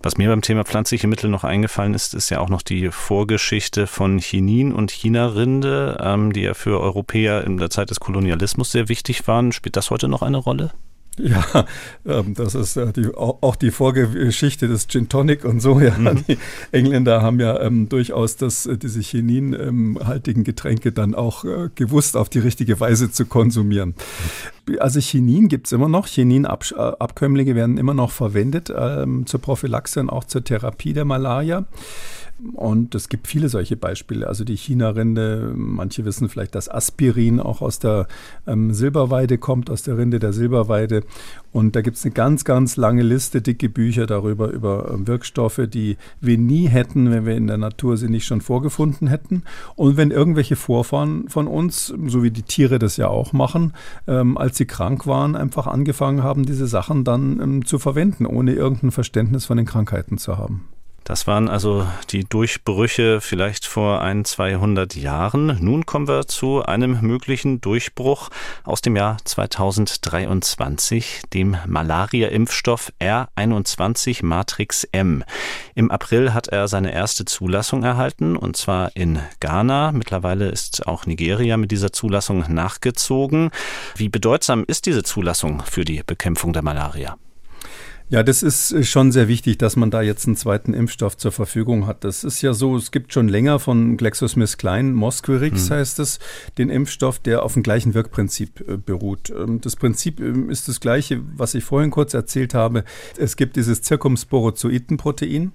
[0.05, 3.87] Was mir beim Thema pflanzliche Mittel noch eingefallen ist, ist ja auch noch die Vorgeschichte
[3.87, 8.91] von Chinin und China-Rinde, ähm, die ja für Europäer in der Zeit des Kolonialismus sehr
[8.91, 9.51] wichtig waren.
[9.51, 10.73] Spielt das heute noch eine Rolle?
[11.25, 11.67] Ja,
[12.07, 15.81] ähm, das ist äh, die, auch die Vorgeschichte des Gin Tonic und so.
[15.81, 15.97] Ja.
[15.97, 16.25] Mhm.
[16.27, 16.39] Die
[16.73, 22.17] Engländer haben ja ähm, durchaus das, äh, diese chininhaltigen ähm, Getränke dann auch äh, gewusst,
[22.17, 23.95] auf die richtige Weise zu konsumieren.
[24.79, 26.07] Also Chinin gibt es immer noch.
[26.07, 31.65] Chininabkömmlinge werden immer noch verwendet ähm, zur Prophylaxe und auch zur Therapie der Malaria.
[32.53, 34.27] Und es gibt viele solche Beispiele.
[34.27, 38.09] Also die China-Rinde, manche wissen vielleicht, dass Aspirin auch aus der
[38.47, 41.05] ähm, Silberweide kommt, aus der Rinde der Silberweide.
[41.53, 45.61] Und da gibt es eine ganz, ganz lange Liste, dicke Bücher darüber, über ähm, Wirkstoffe,
[45.69, 49.45] die wir nie hätten, wenn wir in der Natur sie nicht schon vorgefunden hätten.
[49.77, 53.75] Und wenn irgendwelche Vorfahren von uns, so wie die Tiere das ja auch machen,
[54.09, 58.55] ähm, als sie krank waren, einfach angefangen haben, diese Sachen dann ähm, zu verwenden, ohne
[58.55, 60.65] irgendein Verständnis von den Krankheiten zu haben.
[61.05, 65.59] Das waren also die Durchbrüche vielleicht vor ein, 200 Jahren.
[65.61, 68.31] Nun kommen wir zu einem möglichen Durchbruch
[68.65, 75.25] aus dem Jahr 2023, dem Malaria-Impfstoff R21 Matrix M.
[75.75, 79.93] Im April hat er seine erste Zulassung erhalten, und zwar in Ghana.
[79.93, 83.51] Mittlerweile ist auch Nigeria mit dieser Zulassung nachgezogen.
[83.95, 87.19] Wie bedeutsam ist diese Zulassung für die Bekämpfung der Malaria?
[88.11, 91.33] Ja, das ist äh, schon sehr wichtig, dass man da jetzt einen zweiten Impfstoff zur
[91.33, 92.05] Verfügung hat.
[92.05, 95.75] Das ist ja so, es gibt schon länger von GlaxoSmithKline, Mosquirix mhm.
[95.75, 96.19] heißt es,
[96.59, 99.31] den Impfstoff, der auf dem gleichen Wirkprinzip äh, beruht.
[99.31, 102.85] Ähm, das Prinzip ähm, ist das gleiche, was ich vorhin kurz erzählt habe.
[103.17, 105.53] Es gibt dieses Zirkumsporozoitenprotein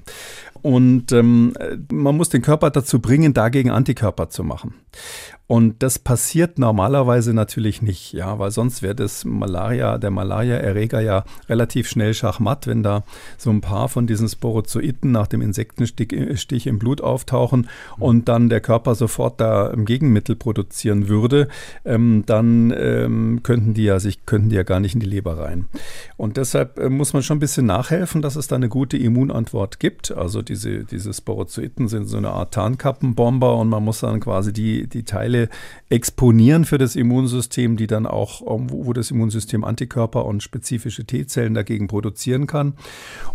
[0.61, 1.53] und ähm,
[1.91, 4.73] man muss den Körper dazu bringen, dagegen Antikörper zu machen.
[5.49, 11.23] Und das passiert normalerweise natürlich nicht, ja, weil sonst wäre das Malaria, der Malaria-Erreger ja
[11.49, 13.03] relativ schnell schachmatt, wenn da
[13.35, 17.67] so ein paar von diesen Sporozoiten nach dem Insektenstich im Blut auftauchen
[17.97, 21.47] und dann der Körper sofort da ein Gegenmittel produzieren würde,
[21.83, 25.39] ähm, dann ähm, könnten die ja sich, könnten die ja gar nicht in die Leber
[25.39, 25.65] rein.
[26.15, 29.79] Und deshalb äh, muss man schon ein bisschen nachhelfen, dass es da eine gute Immunantwort
[29.79, 30.11] gibt.
[30.11, 34.87] Also diese, diese Sporozoiten sind so eine Art Tarnkappenbomber und man muss dann quasi die,
[34.87, 35.49] die Teile
[35.89, 41.53] exponieren für das Immunsystem, die dann auch, ähm, wo das Immunsystem Antikörper und spezifische T-Zellen
[41.53, 42.73] dagegen produzieren kann.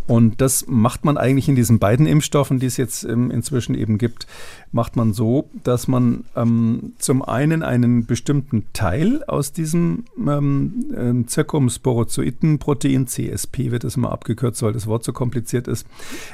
[0.07, 3.97] Und das macht man eigentlich in diesen beiden Impfstoffen, die es jetzt ähm, inzwischen eben
[3.97, 4.27] gibt,
[4.73, 11.29] macht man so, dass man ähm, zum einen einen bestimmten Teil aus diesem ähm, ähm
[11.29, 15.87] Zirkumsporozoitenprotein, CSP wird es immer abgekürzt, weil das Wort so kompliziert ist,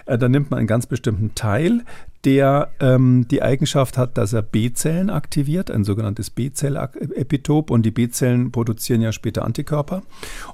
[0.06, 1.82] äh, da nimmt man einen ganz bestimmten Teil,
[2.24, 8.52] der ähm, die Eigenschaft hat, dass er B-Zellen aktiviert, ein sogenanntes B-Zell-Epitop und die B-Zellen
[8.52, 10.02] produzieren ja später Antikörper.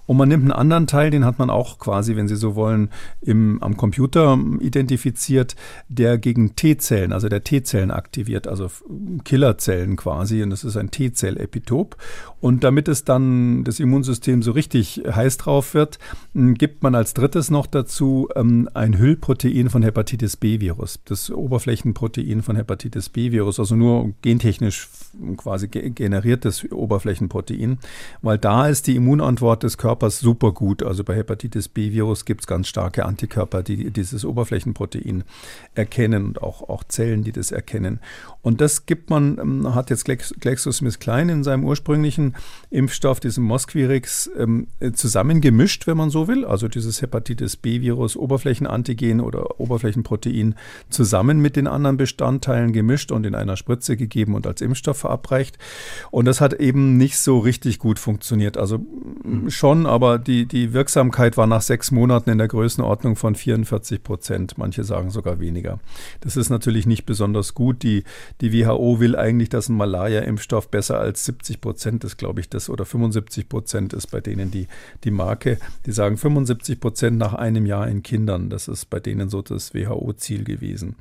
[0.07, 2.91] Und man nimmt einen anderen Teil, den hat man auch quasi, wenn Sie so wollen,
[3.21, 5.57] im, am Computer identifiziert,
[5.89, 8.71] der gegen T-Zellen, also der T-Zellen aktiviert, also
[9.25, 11.97] Killerzellen quasi und das ist ein T-Zell-Epitop.
[12.41, 15.99] Und damit es dann das Immunsystem so richtig heiß drauf wird,
[16.33, 21.01] gibt man als drittes noch dazu ähm, ein Hüllprotein von Hepatitis B-Virus.
[21.05, 24.89] Das Oberflächenprotein von Hepatitis B-Virus, also nur gentechnisch
[25.39, 27.79] quasi generiertes Oberflächenprotein,
[28.21, 30.83] weil da ist die Immunantwort des Körpers super gut.
[30.83, 35.25] Also bei Hepatitis B-Virus gibt es ganz starke Antikörper, die dieses Oberflächenprotein
[35.75, 38.01] erkennen und auch, auch Zellen, die das erkennen.
[38.47, 42.37] Und das gibt man, ähm, hat jetzt GlaxoSmithKline in seinem ursprünglichen
[42.71, 46.45] Impfstoff, diesem Mosquirix, ähm, zusammengemischt, wenn man so will.
[46.45, 50.55] Also dieses Hepatitis B-Virus, Oberflächenantigen oder Oberflächenprotein
[50.91, 55.59] zusammen mit den anderen Bestandteilen gemischt und in einer Spritze gegeben und als Impfstoff verabreicht.
[56.13, 58.57] Und das hat eben nicht so richtig gut funktioniert.
[58.57, 58.79] Also
[59.25, 59.51] mhm.
[59.51, 64.57] schon, aber die, die Wirksamkeit war nach sechs Monaten in der Größenordnung von 44 Prozent.
[64.57, 65.81] Manche sagen sogar weniger.
[66.21, 67.83] Das ist natürlich nicht besonders gut.
[67.83, 68.05] Die,
[68.41, 72.69] die WHO will eigentlich, dass ein Malaria-Impfstoff besser als 70 Prozent ist, glaube ich, das
[72.69, 74.69] oder 75 Prozent ist bei denen die,
[75.05, 75.59] die Marke.
[75.87, 78.51] Die sagen 75 Prozent nach einem Jahr in Kindern.
[78.51, 80.97] Das ist bei denen so das WHO-Ziel gewesen.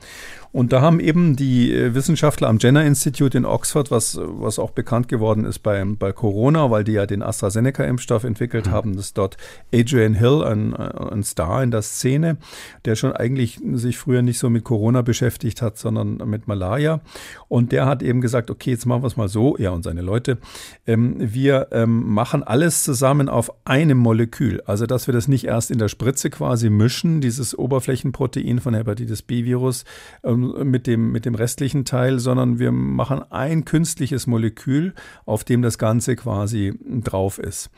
[0.52, 4.71] Und da haben eben die äh, Wissenschaftler am Jenner Institute in Oxford, was, was auch
[4.71, 8.71] bekannt geworden ist bei, bei Corona, weil die ja den AstraZeneca-Impfstoff entwickelt mhm.
[8.71, 9.36] haben, das ist dort
[9.74, 12.38] Adrian Hill, ein, ein Star in der Szene,
[12.86, 17.02] der schon eigentlich sich früher nicht so mit Corona beschäftigt hat, sondern mit Malaria.
[17.48, 20.02] Und der hat eben gesagt, okay, jetzt machen wir es mal so, er und seine
[20.02, 20.38] Leute,
[20.86, 24.62] ähm, wir ähm, machen alles zusammen auf einem Molekül.
[24.66, 29.22] Also, dass wir das nicht erst in der Spritze quasi mischen, dieses Oberflächenprotein von Hepatitis
[29.22, 29.86] B-Virus,
[30.24, 34.94] ähm, mit, dem, mit dem restlichen Teil, sondern wir machen ein künstliches Molekül,
[35.26, 37.70] auf dem das Ganze quasi drauf ist.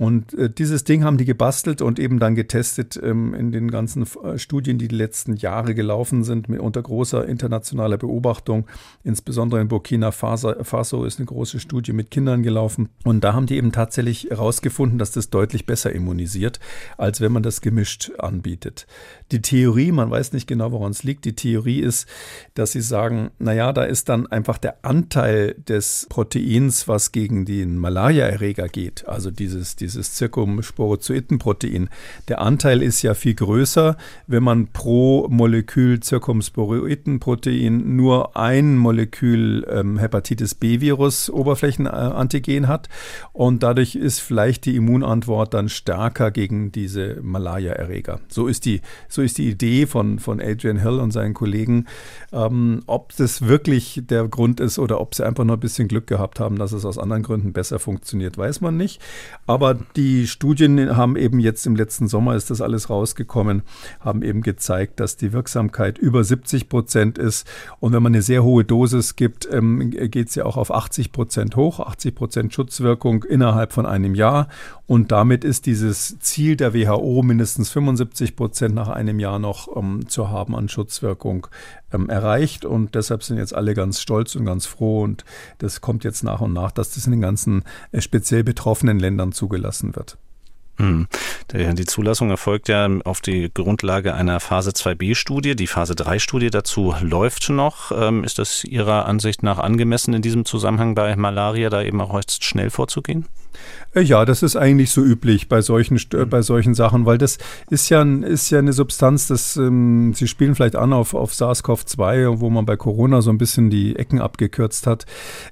[0.00, 4.06] Und äh, dieses Ding haben die gebastelt und eben dann getestet ähm, in den ganzen
[4.24, 8.66] äh, Studien, die die letzten Jahre gelaufen sind, mit unter großer internationaler Beobachtung.
[9.04, 12.88] Insbesondere in Burkina Faso, ist eine große Studie mit Kindern gelaufen.
[13.04, 16.60] Und da haben die eben tatsächlich herausgefunden, dass das deutlich besser immunisiert,
[16.96, 18.86] als wenn man das gemischt anbietet.
[19.32, 22.08] Die Theorie, man weiß nicht genau, woran es liegt, die Theorie ist,
[22.54, 27.76] dass sie sagen, naja, da ist dann einfach der Anteil des Proteins, was gegen den
[27.76, 31.88] Malaria-Erreger geht, also dieses, dieses Zirkumsporozoitenprotein,
[32.28, 39.98] der Anteil ist ja viel größer, wenn man pro Molekül Zirkumsporoitenprotein nur ein Molekül ähm,
[39.98, 42.88] Hepatitis B-Virus Oberflächenantigen hat
[43.32, 48.20] und dadurch ist vielleicht die Immunantwort dann stärker gegen diese Malaria-Erreger.
[48.28, 51.86] So ist die, so ist die Idee von, von Adrian Hill und seinen Kollegen.
[52.32, 56.06] Ähm, ob das wirklich der Grund ist oder ob sie einfach nur ein bisschen Glück
[56.06, 59.00] gehabt haben, dass es aus anderen Gründen besser funktioniert, weiß man nicht.
[59.46, 63.62] Aber die Studien haben eben jetzt im letzten Sommer ist das alles rausgekommen,
[64.00, 67.46] haben eben gezeigt, dass die Wirksamkeit über 70 Prozent ist.
[67.78, 71.12] Und wenn man eine sehr hohe Dosis gibt, ähm, geht es ja auch auf 80
[71.12, 74.48] Prozent hoch, 80 Prozent Schutzwirkung innerhalb von einem Jahr.
[74.86, 80.08] Und damit ist dieses Ziel der WHO, mindestens 75 Prozent nach einem Jahr noch ähm,
[80.08, 81.46] zu haben an Schutzwirkung,
[81.92, 82.64] ähm, erreicht.
[82.64, 85.02] Und deshalb sind jetzt alle ganz stolz und ganz froh.
[85.02, 85.24] Und
[85.58, 87.62] das kommt jetzt nach und nach, dass das in den ganzen
[87.92, 89.59] äh, speziell betroffenen Ländern zugelassen
[89.94, 90.18] wird.
[90.80, 91.08] Hm.
[91.52, 95.54] Die Zulassung erfolgt ja auf die Grundlage einer Phase 2b-Studie.
[95.54, 97.92] Die Phase 3-Studie dazu läuft noch.
[97.92, 102.14] Ähm, ist das Ihrer Ansicht nach angemessen in diesem Zusammenhang bei Malaria, da eben auch
[102.14, 103.26] recht schnell vorzugehen?
[103.94, 106.28] Äh, ja, das ist eigentlich so üblich bei solchen, mhm.
[106.28, 107.38] bei solchen Sachen, weil das
[107.70, 112.40] ist ja, ist ja eine Substanz, das, ähm, Sie spielen vielleicht an auf, auf SARS-CoV-2,
[112.40, 115.06] wo man bei Corona so ein bisschen die Ecken abgekürzt hat.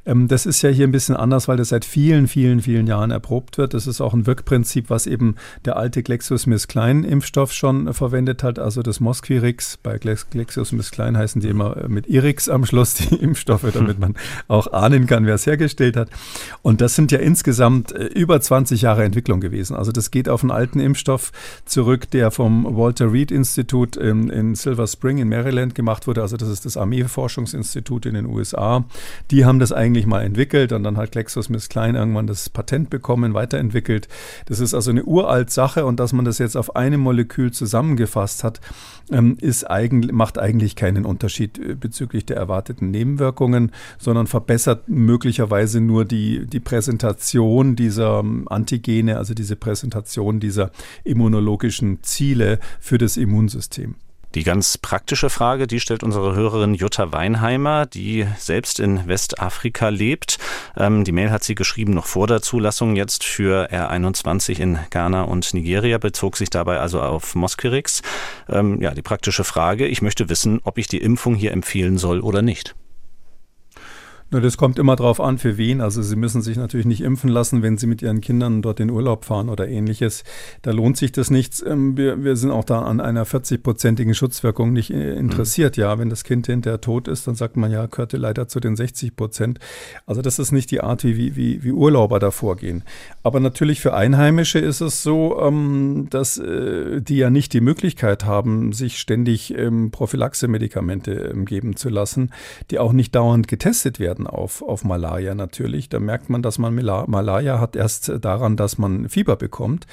[0.06, 3.10] Ähm, das ist ja hier ein bisschen anders, weil das seit vielen, vielen, vielen Jahren
[3.10, 3.74] erprobt wird.
[3.74, 5.34] Das ist auch ein Wirkprinzip, was eben
[5.64, 9.78] der alte GlaxoSmithKline-Impfstoff schon verwendet hat, also das Mosquirix.
[9.78, 14.14] Bei GlaxoSmithKline heißen die immer mit Irix am Schluss die Impfstoffe, damit man
[14.46, 16.08] auch ahnen kann, wer es hergestellt hat.
[16.62, 19.76] Und das sind ja insgesamt äh, über 20 Jahre Entwicklung gewesen.
[19.76, 21.32] Also das geht auf einen alten Impfstoff
[21.64, 26.22] zurück, der vom Walter Reed Institut in, in Silver Spring in Maryland gemacht wurde.
[26.22, 28.84] Also das ist das Armeeforschungsinstitut in den USA.
[29.30, 34.08] Die haben das eigentlich mal entwickelt und dann hat GlaxoSmithKline irgendwann das Patent bekommen, weiterentwickelt.
[34.46, 38.44] Das ist also eine uralt Sache und dass man das jetzt auf einem Molekül zusammengefasst
[38.44, 38.60] hat,
[39.10, 45.80] ähm, ist eigentlich, macht eigentlich keinen Unterschied äh, bezüglich der erwarteten Nebenwirkungen, sondern verbessert möglicherweise
[45.80, 50.70] nur die, die Präsentation dieser ähm, Antigene, also diese Präsentation dieser
[51.04, 53.96] immunologischen Ziele für das Immunsystem.
[54.34, 60.38] Die ganz praktische Frage, die stellt unsere Hörerin Jutta Weinheimer, die selbst in Westafrika lebt.
[60.76, 65.22] Ähm, die Mail hat sie geschrieben noch vor der Zulassung jetzt für R21 in Ghana
[65.22, 68.02] und Nigeria, bezog sich dabei also auf Mosquirix.
[68.50, 72.20] Ähm, ja, die praktische Frage, ich möchte wissen, ob ich die Impfung hier empfehlen soll
[72.20, 72.74] oder nicht.
[74.30, 75.80] Na, das kommt immer drauf an, für wen.
[75.80, 78.90] Also Sie müssen sich natürlich nicht impfen lassen, wenn Sie mit Ihren Kindern dort in
[78.90, 80.22] Urlaub fahren oder ähnliches.
[80.60, 81.64] Da lohnt sich das nichts.
[81.66, 85.78] Ähm, wir, wir sind auch da an einer 40-prozentigen Schutzwirkung nicht äh, interessiert.
[85.78, 85.80] Mhm.
[85.80, 88.76] Ja, wenn das Kind hinterher tot ist, dann sagt man ja, gehörte leider zu den
[88.76, 89.60] 60 Prozent.
[90.04, 92.84] Also das ist nicht die Art, wie, wie, wie Urlauber da vorgehen.
[93.22, 98.26] Aber natürlich für Einheimische ist es so, ähm, dass äh, die ja nicht die Möglichkeit
[98.26, 102.30] haben, sich ständig ähm, Prophylaxe-Medikamente geben zu lassen,
[102.70, 105.88] die auch nicht dauernd getestet werden werden auf, auf Malaria natürlich.
[105.88, 109.86] Da merkt man, dass man Malaria hat erst daran, dass man Fieber bekommt.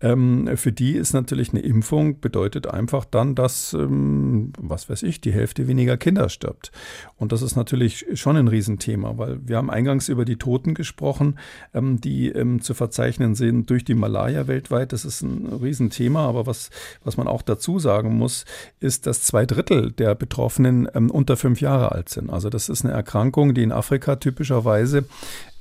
[0.00, 5.20] Ähm, für die ist natürlich eine Impfung, bedeutet einfach dann, dass, ähm, was weiß ich,
[5.20, 6.72] die Hälfte weniger Kinder stirbt.
[7.16, 11.38] Und das ist natürlich schon ein Riesenthema, weil wir haben eingangs über die Toten gesprochen,
[11.74, 14.92] ähm, die ähm, zu verzeichnen sind durch die Malaria weltweit.
[14.92, 16.70] Das ist ein Riesenthema, aber was,
[17.04, 18.44] was man auch dazu sagen muss,
[18.80, 22.30] ist, dass zwei Drittel der Betroffenen ähm, unter fünf Jahre alt sind.
[22.30, 25.04] Also das ist eine Erkrankung, die in Afrika typischerweise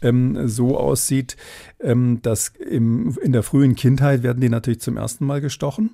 [0.02, 1.38] ähm, so aussieht,
[1.80, 5.92] ähm, dass im, in der frühen Kindheit werden die natürlich zum ersten Mal gestochen,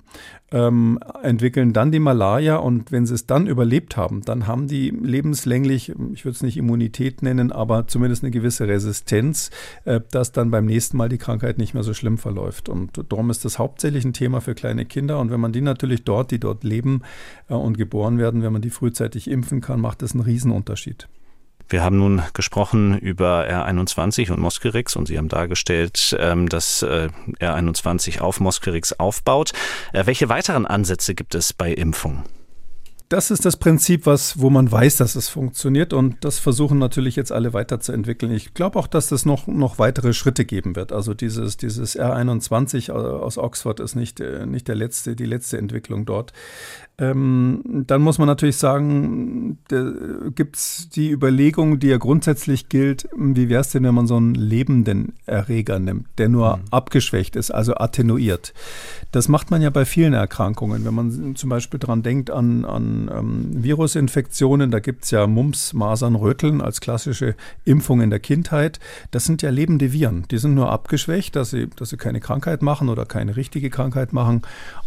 [0.52, 4.90] ähm, entwickeln dann die Malaria und wenn sie es dann überlebt haben, dann haben die
[4.90, 9.50] lebenslänglich, ich würde es nicht Immunität nennen, aber zumindest eine gewisse Resistenz,
[9.84, 12.68] äh, dass dann beim nächsten Mal die Krankheit nicht mehr so schlimm verläuft.
[12.68, 15.18] Und darum ist das hauptsächlich ein Thema für kleine Kinder.
[15.18, 17.02] Und wenn man die natürlich dort, die dort leben
[17.48, 21.08] äh, und geboren werden, wenn man die frühzeitig impfen kann, macht das einen Riesenunterschied.
[21.68, 27.08] Wir haben nun gesprochen über R21 und Mosquirix und Sie haben dargestellt, ähm, dass äh,
[27.40, 29.52] R21 auf Mosquirix aufbaut.
[29.92, 32.24] Äh, welche weiteren Ansätze gibt es bei Impfungen?
[33.14, 37.14] das ist das Prinzip, was, wo man weiß, dass es funktioniert und das versuchen natürlich
[37.14, 38.32] jetzt alle weiterzuentwickeln.
[38.32, 40.90] Ich glaube auch, dass es noch, noch weitere Schritte geben wird.
[40.90, 46.06] Also dieses, dieses R21 aus Oxford ist nicht, äh, nicht der letzte, die letzte Entwicklung
[46.06, 46.32] dort.
[46.96, 49.58] Ähm, dann muss man natürlich sagen,
[50.36, 54.16] gibt es die Überlegung, die ja grundsätzlich gilt, wie wäre es denn, wenn man so
[54.16, 56.62] einen lebenden Erreger nimmt, der nur mhm.
[56.70, 58.54] abgeschwächt ist, also attenuiert.
[59.10, 60.84] Das macht man ja bei vielen Erkrankungen.
[60.84, 65.72] Wenn man zum Beispiel daran denkt an, an ähm, Virusinfektionen, da gibt es ja Mumps,
[65.72, 67.34] Masern, Röteln als klassische
[67.64, 68.78] Impfung in der Kindheit.
[69.10, 70.26] Das sind ja lebende Viren.
[70.30, 74.12] Die sind nur abgeschwächt, dass sie, dass sie keine Krankheit machen oder keine richtige Krankheit
[74.12, 74.42] machen.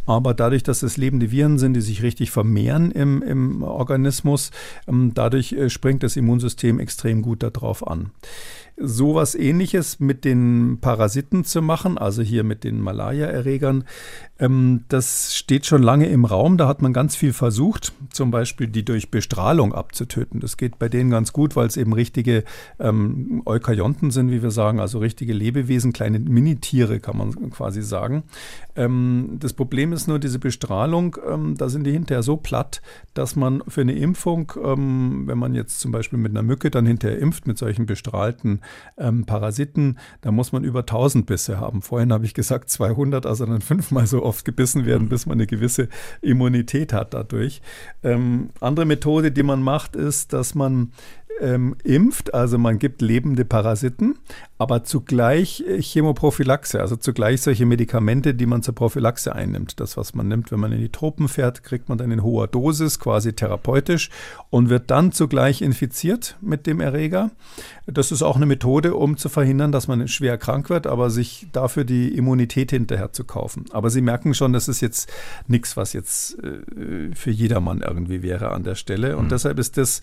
[0.05, 4.51] Aber dadurch, dass es lebende Viren sind, die sich richtig vermehren im, im Organismus,
[4.87, 8.11] ähm, dadurch äh, springt das Immunsystem extrem gut darauf an
[8.79, 13.83] sowas ähnliches mit den Parasiten zu machen, also hier mit den Malaria-Erregern,
[14.39, 16.57] ähm, das steht schon lange im Raum.
[16.57, 20.39] Da hat man ganz viel versucht, zum Beispiel die durch Bestrahlung abzutöten.
[20.39, 22.43] Das geht bei denen ganz gut, weil es eben richtige
[22.79, 28.23] ähm, Eukaryonten sind, wie wir sagen, also richtige Lebewesen, kleine Minitiere, kann man quasi sagen.
[28.75, 32.81] Ähm, das Problem ist nur, diese Bestrahlung, ähm, da sind die hinterher so platt,
[33.15, 36.85] dass man für eine Impfung, ähm, wenn man jetzt zum Beispiel mit einer Mücke dann
[36.85, 38.61] hinterher impft, mit solchen bestrahlten
[38.97, 41.81] ähm, Parasiten, da muss man über 1000 Bisse haben.
[41.81, 45.47] Vorhin habe ich gesagt 200, also dann fünfmal so oft gebissen werden, bis man eine
[45.47, 45.89] gewisse
[46.21, 47.61] Immunität hat dadurch.
[48.03, 50.91] Ähm, andere Methode, die man macht, ist, dass man
[51.41, 54.15] ähm, impft, also man gibt lebende Parasiten,
[54.57, 59.79] aber zugleich äh, Chemoprophylaxe, also zugleich solche Medikamente, die man zur Prophylaxe einnimmt.
[59.79, 62.47] Das, was man nimmt, wenn man in die Tropen fährt, kriegt man dann in hoher
[62.47, 64.09] Dosis, quasi therapeutisch
[64.49, 67.31] und wird dann zugleich infiziert mit dem Erreger.
[67.85, 71.47] Das ist auch eine Methode, um zu verhindern, dass man schwer krank wird, aber sich
[71.53, 73.65] dafür die Immunität hinterher zu kaufen.
[73.71, 75.09] Aber Sie merken schon, das ist jetzt
[75.47, 79.17] nichts, was jetzt äh, für jedermann irgendwie wäre an der Stelle.
[79.17, 79.29] Und mhm.
[79.29, 80.01] deshalb ist das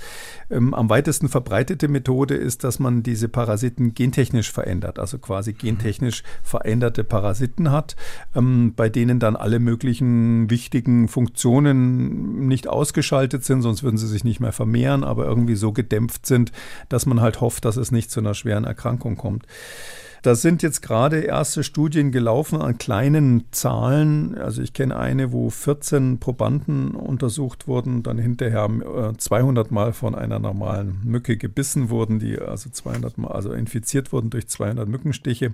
[0.50, 5.52] ähm, am weitesten verbreitete Methode ist, dass man diese Parasiten gentechnisch gentechnisch verändert, also quasi
[5.52, 7.96] gentechnisch veränderte Parasiten hat,
[8.34, 14.24] ähm, bei denen dann alle möglichen wichtigen Funktionen nicht ausgeschaltet sind, sonst würden sie sich
[14.24, 16.52] nicht mehr vermehren, aber irgendwie so gedämpft sind,
[16.88, 19.46] dass man halt hofft, dass es nicht zu einer schweren Erkrankung kommt.
[20.24, 24.38] Da sind jetzt gerade erste Studien gelaufen an kleinen Zahlen.
[24.38, 28.66] Also ich kenne eine, wo 14 Probanden untersucht wurden, dann hinterher
[29.18, 34.14] 200 äh, Mal von einer normalen Mücke gebissen wurden, die also 200 Mal, also infiziert
[34.14, 35.52] wurden durch 200 Mückenstiche.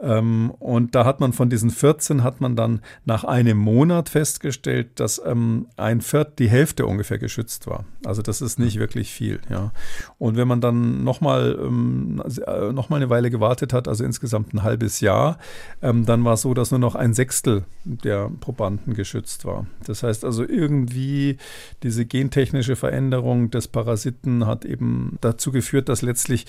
[0.00, 4.98] Ähm, und da hat man von diesen 14 hat man dann nach einem Monat festgestellt,
[4.98, 7.84] dass ähm, ein Viertel, die Hälfte ungefähr geschützt war.
[8.04, 9.40] Also das ist nicht wirklich viel.
[9.48, 9.70] Ja.
[10.18, 14.54] Und wenn man dann nochmal ähm, äh, noch eine Weile gewartet hat, also also insgesamt
[14.54, 15.38] ein halbes Jahr.
[15.82, 19.66] Ähm, dann war es so, dass nur noch ein Sechstel der Probanden geschützt war.
[19.84, 21.36] Das heißt also irgendwie
[21.82, 26.46] diese gentechnische Veränderung des Parasiten hat eben dazu geführt, dass letztlich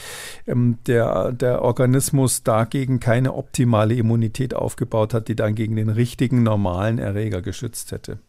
[0.47, 6.43] ähm, der, der Organismus dagegen keine optimale Immunität aufgebaut hat, die dann gegen den richtigen
[6.43, 8.19] normalen Erreger geschützt hätte.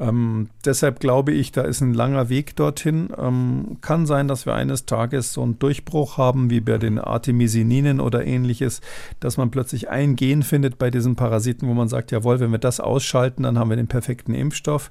[0.00, 3.08] Ähm, deshalb glaube ich, da ist ein langer Weg dorthin.
[3.16, 8.00] Ähm, kann sein, dass wir eines Tages so einen Durchbruch haben, wie bei den Artemisininen
[8.00, 8.80] oder ähnliches,
[9.20, 12.58] dass man plötzlich ein Gen findet bei diesen Parasiten, wo man sagt, jawohl, wenn wir
[12.58, 14.90] das ausschalten, dann haben wir den perfekten Impfstoff.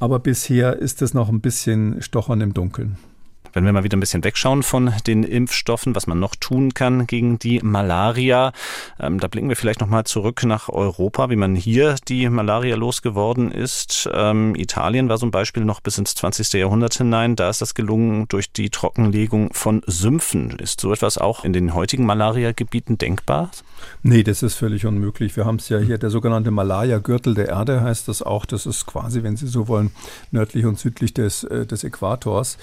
[0.00, 2.96] Aber bisher ist es noch ein bisschen Stochern im Dunkeln.
[3.52, 7.06] Wenn wir mal wieder ein bisschen wegschauen von den Impfstoffen, was man noch tun kann
[7.06, 8.52] gegen die Malaria,
[8.98, 13.50] ähm, da blicken wir vielleicht nochmal zurück nach Europa, wie man hier die Malaria losgeworden
[13.50, 14.08] ist.
[14.12, 16.52] Ähm, Italien war so ein Beispiel noch bis ins 20.
[16.52, 17.36] Jahrhundert hinein.
[17.36, 20.58] Da ist das gelungen durch die Trockenlegung von Sümpfen.
[20.58, 23.50] Ist so etwas auch in den heutigen Malaria-Gebieten denkbar?
[24.02, 25.36] Nee, das ist völlig unmöglich.
[25.36, 28.46] Wir haben es ja hier, der sogenannte Malaria-Gürtel der Erde heißt das auch.
[28.46, 29.90] Das ist quasi, wenn Sie so wollen,
[30.30, 32.58] nördlich und südlich des, äh, des Äquators.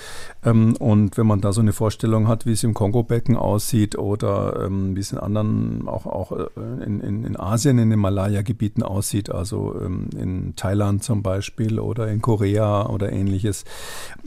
[0.45, 4.65] Ähm, und wenn man da so eine Vorstellung hat, wie es im Kongo-Becken aussieht oder
[4.65, 8.84] ähm, wie es in anderen, auch, auch äh, in, in, in Asien, in den Malaya-Gebieten
[8.84, 13.65] aussieht, also ähm, in Thailand zum Beispiel oder in Korea oder ähnliches.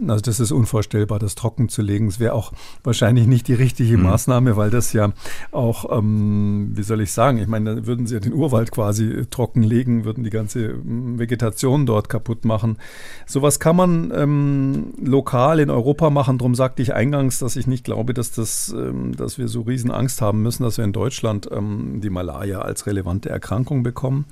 [0.06, 2.08] Also das ist unvorstellbar, das trocken zu legen.
[2.08, 4.04] Es wäre auch wahrscheinlich nicht die richtige mhm.
[4.04, 5.12] Maßnahme, weil das ja
[5.52, 9.26] auch, ähm, wie soll ich sagen, ich meine, da würden sie ja den Urwald quasi
[9.30, 12.78] trocken legen, würden die ganze mm, Vegetation dort kaputt machen.
[13.26, 17.84] Sowas kann man ähm, lokal in Europa machen Darum sagte ich eingangs, dass ich nicht
[17.84, 21.46] glaube, dass, das, ähm, dass wir so riesen Angst haben müssen, dass wir in Deutschland
[21.52, 24.24] ähm, die Malaria als relevante Erkrankung bekommen.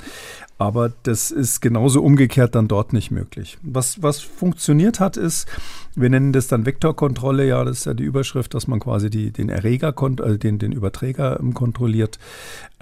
[0.58, 3.58] Aber das ist genauso umgekehrt dann dort nicht möglich.
[3.62, 5.46] Was, was funktioniert hat, ist,
[5.94, 9.30] wir nennen das dann Vektorkontrolle, ja, das ist ja die Überschrift, dass man quasi die,
[9.30, 9.94] den Erreger,
[10.24, 12.18] äh, den, den Überträger ähm, kontrolliert.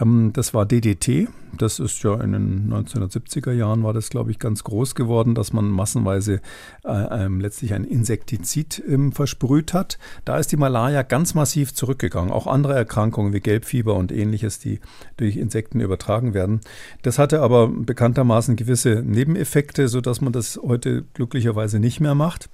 [0.00, 1.28] Ähm, das war DDT.
[1.56, 5.52] Das ist ja in den 1970er Jahren war das, glaube ich, ganz groß geworden, dass
[5.52, 6.40] man massenweise
[6.84, 9.98] äh, ähm, letztlich ein Insektizid ähm, versprüht hat.
[10.24, 12.30] Da ist die Malaria ganz massiv zurückgegangen.
[12.30, 14.80] Auch andere Erkrankungen wie Gelbfieber und ähnliches, die
[15.16, 16.60] durch Insekten übertragen werden.
[17.02, 22.48] Das hatte aber bekanntermaßen gewisse Nebeneffekte, sodass man das heute glücklicherweise nicht mehr macht.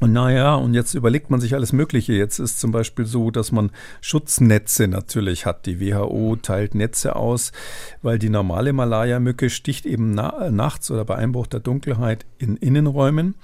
[0.00, 2.14] Und naja, und jetzt überlegt man sich alles Mögliche.
[2.14, 3.70] Jetzt ist zum Beispiel so, dass man
[4.00, 5.66] Schutznetze natürlich hat.
[5.66, 7.52] Die WHO teilt Netze aus,
[8.02, 13.36] weil die normale Malaria-Mücke sticht eben na nachts oder bei Einbruch der Dunkelheit in Innenräumen.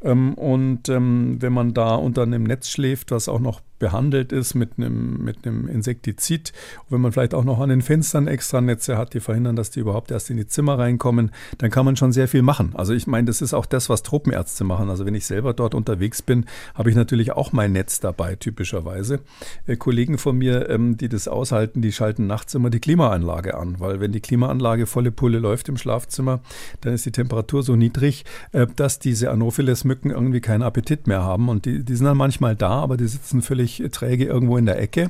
[0.00, 4.54] Ähm, und ähm, wenn man da unter einem Netz schläft, was auch noch behandelt ist
[4.54, 6.52] mit einem, mit einem Insektizid.
[6.84, 9.70] Und wenn man vielleicht auch noch an den Fenstern extra Netze hat, die verhindern, dass
[9.70, 12.72] die überhaupt erst in die Zimmer reinkommen, dann kann man schon sehr viel machen.
[12.74, 14.90] Also ich meine, das ist auch das, was Tropenärzte machen.
[14.90, 19.20] Also wenn ich selber dort unterwegs bin, habe ich natürlich auch mein Netz dabei, typischerweise.
[19.66, 23.76] Äh, Kollegen von mir, ähm, die das aushalten, die schalten nachts immer die Klimaanlage an,
[23.78, 26.40] weil wenn die Klimaanlage volle Pulle läuft im Schlafzimmer,
[26.80, 31.48] dann ist die Temperatur so niedrig, äh, dass diese Anopheles-Mücken irgendwie keinen Appetit mehr haben.
[31.48, 34.66] Und die, die sind dann manchmal da, aber die sitzen völlig völlig träge irgendwo in
[34.66, 35.08] der Ecke.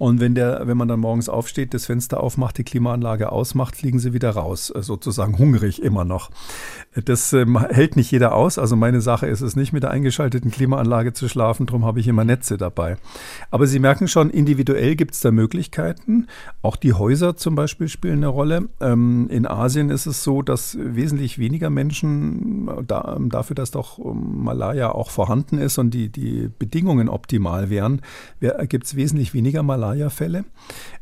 [0.00, 3.98] Und wenn, der, wenn man dann morgens aufsteht, das Fenster aufmacht, die Klimaanlage ausmacht, fliegen
[3.98, 6.30] sie wieder raus, äh, sozusagen hungrig immer noch.
[7.04, 8.58] Das ähm, hält nicht jeder aus.
[8.58, 11.66] Also meine Sache ist es nicht, mit der eingeschalteten Klimaanlage zu schlafen.
[11.66, 12.96] Darum habe ich immer Netze dabei.
[13.50, 16.28] Aber Sie merken schon, individuell gibt es da Möglichkeiten.
[16.62, 18.70] Auch die Häuser zum Beispiel spielen eine Rolle.
[18.80, 23.98] Ähm, in Asien ist es so, dass wesentlich weniger Menschen äh, da, dafür, dass doch
[23.98, 27.89] ähm, Malaya auch vorhanden ist und die, die Bedingungen optimal wären,
[28.68, 30.44] gibt es wesentlich weniger Malaria-Fälle.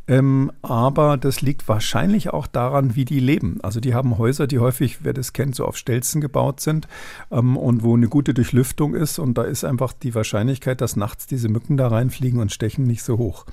[0.08, 3.58] Ähm, aber das liegt wahrscheinlich auch daran, wie die leben.
[3.62, 6.88] Also die haben Häuser, die häufig, wer das kennt, so auf Stelzen gebaut sind
[7.30, 9.18] ähm, und wo eine gute Durchlüftung ist.
[9.18, 13.02] Und da ist einfach die Wahrscheinlichkeit, dass nachts diese Mücken da reinfliegen und stechen, nicht
[13.02, 13.44] so hoch.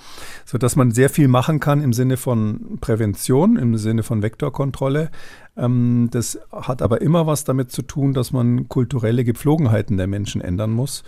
[0.46, 5.12] Sodass man sehr viel machen kann im Sinne von Prävention, im Sinne von Vektorkontrolle.
[5.58, 10.40] Ähm, das hat aber immer was damit zu tun, dass man kulturelle Gepflogenheiten der Menschen
[10.40, 11.04] ändern muss.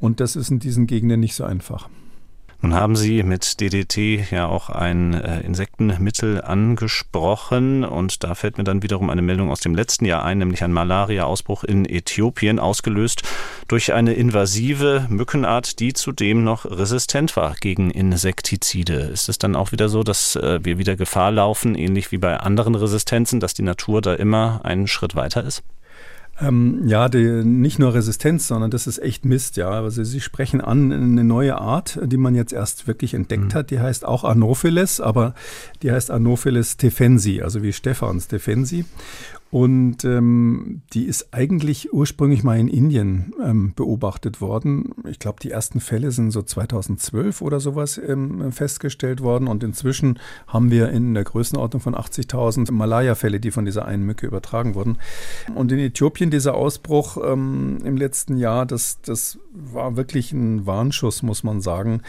[0.00, 1.88] Und das ist in diesen Gegenden nicht so einfach.
[2.62, 8.64] Nun haben Sie mit DDT ja auch ein äh, Insektenmittel angesprochen und da fällt mir
[8.64, 13.22] dann wiederum eine Meldung aus dem letzten Jahr ein, nämlich ein Malaria-Ausbruch in Äthiopien, ausgelöst
[13.68, 19.08] durch eine invasive Mückenart, die zudem noch resistent war gegen Insektizide.
[19.10, 22.36] Ist es dann auch wieder so, dass äh, wir wieder Gefahr laufen, ähnlich wie bei
[22.36, 25.62] anderen Resistenzen, dass die Natur da immer einen Schritt weiter ist?
[26.40, 29.70] Ähm, ja, die, nicht nur Resistenz, sondern das ist echt Mist, ja.
[29.70, 33.54] Also Sie sprechen an eine neue Art, die man jetzt erst wirklich entdeckt mhm.
[33.54, 33.70] hat.
[33.70, 35.34] Die heißt auch Anopheles, aber
[35.82, 38.84] die heißt Anopheles stephensi, also wie Stefan Stephensi.
[39.50, 44.94] Und ähm, die ist eigentlich ursprünglich mal in Indien ähm, beobachtet worden.
[45.08, 49.48] Ich glaube, die ersten Fälle sind so 2012 oder sowas ähm, festgestellt worden.
[49.48, 54.28] Und inzwischen haben wir in der Größenordnung von 80.000 Malaya-Fälle, die von dieser einen Mücke
[54.28, 54.98] übertragen wurden.
[55.56, 61.24] Und in Äthiopien dieser Ausbruch ähm, im letzten Jahr, das, das war wirklich ein Warnschuss,
[61.24, 62.02] muss man sagen.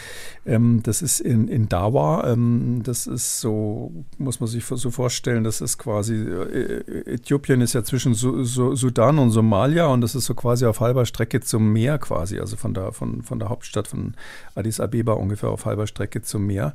[0.45, 2.31] Ähm, das ist in, in Dawa.
[2.31, 7.73] Ähm, das ist so, muss man sich so vorstellen, das ist quasi äh, Äthiopien ist
[7.73, 11.39] ja zwischen Su Su Sudan und Somalia und das ist so quasi auf halber Strecke
[11.39, 14.15] zum Meer quasi, also von der, von, von der Hauptstadt von
[14.55, 16.73] Addis Abeba ungefähr auf halber Strecke zum Meer.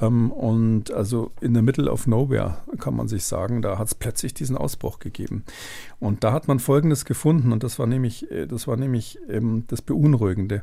[0.00, 3.94] Ähm, und also in the middle of nowhere, kann man sich sagen, da hat es
[3.94, 5.44] plötzlich diesen Ausbruch gegeben.
[6.00, 9.64] Und da hat man Folgendes gefunden und das war nämlich, äh, das war nämlich ähm,
[9.66, 10.62] das Beunruhigende.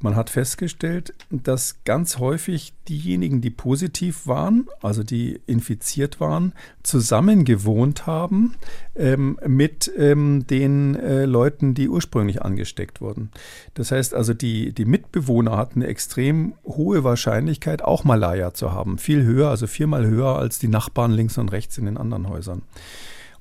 [0.00, 7.44] Man hat festgestellt, dass ganz häufig diejenigen, die positiv waren, also die infiziert waren, zusammen
[7.44, 8.54] gewohnt haben
[8.96, 13.30] ähm, mit ähm, den äh, Leuten, die ursprünglich angesteckt wurden.
[13.74, 18.98] Das heißt also, die, die Mitbewohner hatten eine extrem hohe Wahrscheinlichkeit, auch Malaya zu haben.
[18.98, 22.62] Viel höher, also viermal höher als die Nachbarn links und rechts in den anderen Häusern.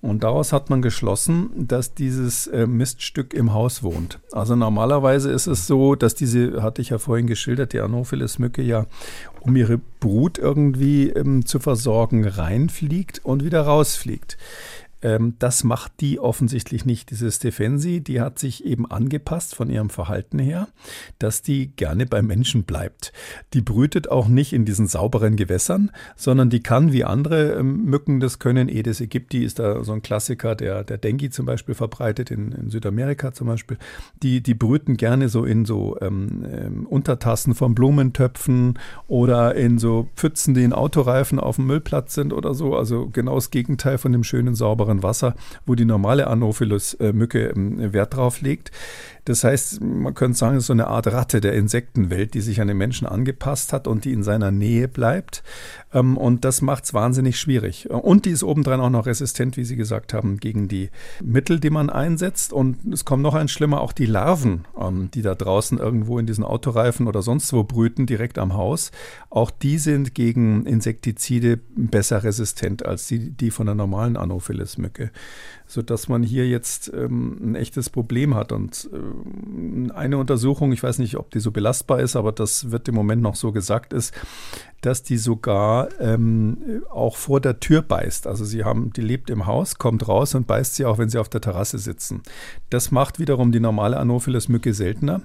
[0.03, 4.19] Und daraus hat man geschlossen, dass dieses äh, Miststück im Haus wohnt.
[4.33, 8.85] Also normalerweise ist es so, dass diese, hatte ich ja vorhin geschildert, die Anopheles-Mücke ja,
[9.39, 14.37] um ihre Brut irgendwie ähm, zu versorgen, reinfliegt und wieder rausfliegt.
[15.03, 17.11] Ähm, das macht die offensichtlich nicht.
[17.11, 20.69] Diese Stefensi, die hat sich eben angepasst von ihrem Verhalten her,
[21.19, 23.13] dass die gerne beim Menschen bleibt.
[23.53, 28.19] Die brütet auch nicht in diesen sauberen Gewässern, sondern die kann wie andere ähm, Mücken
[28.19, 28.69] das können.
[28.69, 32.69] Aedes aegypti ist da so ein Klassiker, der, der Dengue zum Beispiel verbreitet, in, in
[32.69, 33.77] Südamerika zum Beispiel.
[34.23, 40.07] Die, die brüten gerne so in so ähm, ähm, Untertassen von Blumentöpfen oder in so
[40.15, 42.75] Pfützen, die in Autoreifen auf dem Müllplatz sind oder so.
[42.75, 45.35] Also genau das Gegenteil von dem schönen, sauberen Wasser,
[45.65, 48.71] wo die normale Anopheles-Mücke ähm, Wert drauf legt.
[49.25, 52.59] Das heißt, man könnte sagen, es ist so eine Art Ratte der Insektenwelt, die sich
[52.59, 55.43] an den Menschen angepasst hat und die in seiner Nähe bleibt.
[55.93, 57.89] Ähm, und das macht es wahnsinnig schwierig.
[57.89, 60.89] Und die ist obendrein auch noch resistent, wie Sie gesagt haben, gegen die
[61.23, 62.51] Mittel, die man einsetzt.
[62.51, 66.25] Und es kommt noch ein schlimmer, auch die Larven, ähm, die da draußen irgendwo in
[66.25, 68.91] diesen Autoreifen oder sonst wo brüten, direkt am Haus.
[69.29, 74.17] Auch die sind gegen Insektizide besser resistent als die, die von der normalen
[74.83, 75.11] Anopheles-Mücke
[75.73, 78.51] sodass man hier jetzt ähm, ein echtes Problem hat.
[78.51, 82.87] Und äh, eine Untersuchung, ich weiß nicht, ob die so belastbar ist, aber das wird
[82.87, 84.13] im Moment noch so gesagt, ist,
[84.81, 88.27] dass die sogar ähm, auch vor der Tür beißt.
[88.27, 91.17] Also sie haben, die lebt im Haus, kommt raus und beißt sie auch, wenn sie
[91.17, 92.21] auf der Terrasse sitzen.
[92.69, 95.21] Das macht wiederum die normale Anopheles-Mücke seltener.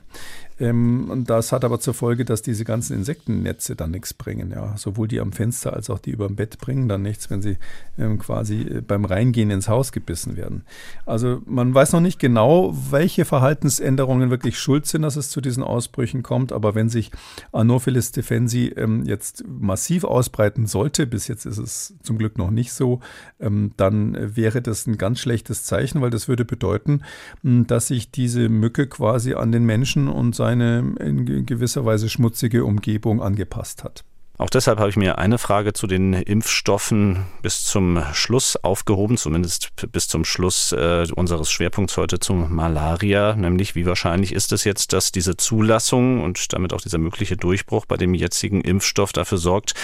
[0.60, 4.50] Ähm, und das hat aber zur Folge, dass diese ganzen Insektennetze dann nichts bringen.
[4.50, 4.76] Ja.
[4.76, 7.58] Sowohl die am Fenster als auch die über dem Bett bringen dann nichts, wenn sie
[7.98, 10.64] ähm, quasi äh, beim Reingehen ins Haus gebissen werden.
[11.04, 15.62] Also man weiß noch nicht genau, welche Verhaltensänderungen wirklich schuld sind, dass es zu diesen
[15.62, 16.52] Ausbrüchen kommt.
[16.52, 17.10] Aber wenn sich
[17.52, 22.72] Anopheles defensi ähm, jetzt massiv ausbreiten sollte, bis jetzt ist es zum Glück noch nicht
[22.72, 23.00] so,
[23.40, 27.02] ähm, dann wäre das ein ganz schlechtes Zeichen, weil das würde bedeuten,
[27.42, 33.20] dass sich diese Mücke quasi an den Menschen und seine in gewisser Weise schmutzige Umgebung
[33.20, 34.04] angepasst hat.
[34.38, 39.70] Auch deshalb habe ich mir eine Frage zu den Impfstoffen bis zum Schluss aufgehoben, zumindest
[39.90, 44.92] bis zum Schluss äh, unseres Schwerpunkts heute zum Malaria, nämlich wie wahrscheinlich ist es jetzt,
[44.92, 49.74] dass diese Zulassung und damit auch dieser mögliche Durchbruch bei dem jetzigen Impfstoff dafür sorgt,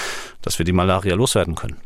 [0.40, 1.76] dass wir die Malaria loswerden können?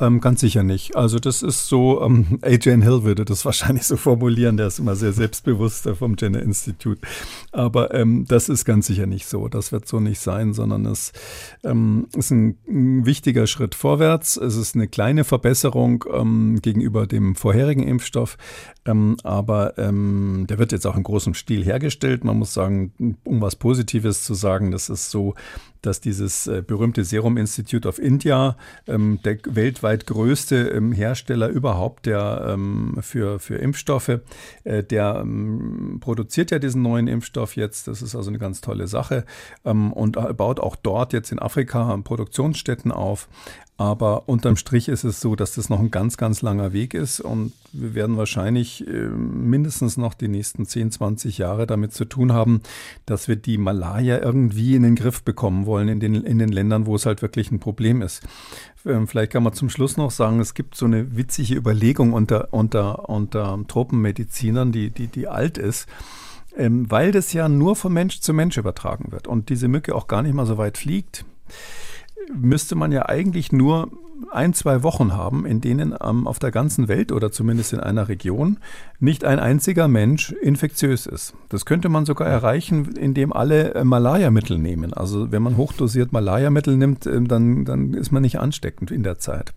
[0.00, 0.96] Ähm, ganz sicher nicht.
[0.96, 2.82] Also das ist so, ähm, A.J.
[2.82, 7.00] Hill würde das wahrscheinlich so formulieren, der ist immer sehr selbstbewusst vom Jenner Institute.
[7.52, 9.48] Aber ähm, das ist ganz sicher nicht so.
[9.48, 11.12] Das wird so nicht sein, sondern es
[11.62, 14.36] ähm, ist ein, ein, wichtiger Schritt vorwärts.
[14.36, 18.38] Es ist eine kleine Verbesserung ähm, gegenüber dem vorherigen Impfstoff.
[18.84, 22.24] Ähm, aber ähm, der wird jetzt auch in großem Stil hergestellt.
[22.24, 25.34] Man muss sagen, um was Positives zu sagen, das ist so,
[25.82, 28.56] dass dieses äh, berühmte Serum Institute of India,
[28.86, 34.20] ähm, der weltweit größte ähm, Hersteller überhaupt der, ähm, für, für Impfstoffe,
[34.64, 37.88] äh, der ähm, produziert ja diesen neuen Impfstoff jetzt.
[37.88, 39.24] Das ist also eine ganz tolle Sache
[39.64, 43.28] ähm, und baut auch dort jetzt in Afrika Produktionsstätten auf.
[43.82, 47.18] Aber unterm Strich ist es so, dass das noch ein ganz, ganz langer Weg ist
[47.18, 52.32] und wir werden wahrscheinlich äh, mindestens noch die nächsten 10, 20 Jahre damit zu tun
[52.32, 52.60] haben,
[53.06, 56.86] dass wir die Malaria irgendwie in den Griff bekommen wollen in den, in den Ländern,
[56.86, 58.22] wo es halt wirklich ein Problem ist.
[58.86, 62.54] Ähm, vielleicht kann man zum Schluss noch sagen, es gibt so eine witzige Überlegung unter,
[62.54, 65.88] unter, unter Tropenmedizinern, die, die, die alt ist.
[66.56, 70.06] Ähm, weil das ja nur von Mensch zu Mensch übertragen wird und diese Mücke auch
[70.06, 71.24] gar nicht mal so weit fliegt
[72.32, 73.90] müsste man ja eigentlich nur
[74.30, 78.08] ein, zwei Wochen haben, in denen ähm, auf der ganzen Welt oder zumindest in einer
[78.08, 78.58] Region
[79.00, 81.34] nicht ein einziger Mensch infektiös ist.
[81.48, 83.84] Das könnte man sogar erreichen, indem alle äh,
[84.58, 84.92] nehmen.
[84.94, 89.18] Also wenn man hochdosiert Malaria-Mittel nimmt, äh, dann, dann ist man nicht ansteckend in der
[89.18, 89.52] Zeit.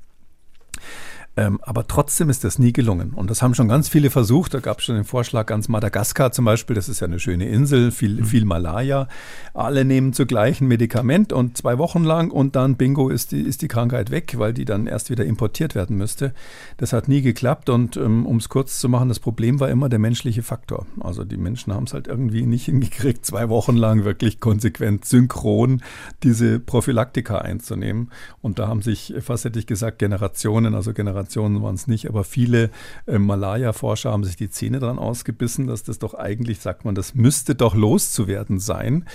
[1.38, 3.11] Ähm, aber trotzdem ist das nie gelungen.
[3.13, 4.53] Und das haben schon ganz viele versucht.
[4.53, 7.49] Da gab es schon den Vorschlag, ganz Madagaskar zum Beispiel, das ist ja eine schöne
[7.49, 8.25] Insel, viel, mhm.
[8.25, 9.09] viel Malaya.
[9.53, 13.61] Alle nehmen zugleich ein Medikament und zwei Wochen lang und dann, bingo, ist die, ist
[13.61, 16.33] die Krankheit weg, weil die dann erst wieder importiert werden müsste.
[16.77, 19.89] Das hat nie geklappt und ähm, um es kurz zu machen, das Problem war immer
[19.89, 20.86] der menschliche Faktor.
[21.01, 25.81] Also die Menschen haben es halt irgendwie nicht hingekriegt, zwei Wochen lang wirklich konsequent synchron
[26.23, 28.11] diese Prophylaktika einzunehmen.
[28.41, 32.07] Und da haben sich, fast hätte ich gesagt, Generationen, also Generationen, Generationen waren es nicht,
[32.07, 32.69] aber viele
[33.07, 37.15] äh, Malaya-Forscher haben sich die Zähne dran ausgebissen, dass das doch eigentlich, sagt man, das
[37.15, 39.05] müsste doch loszuwerden sein.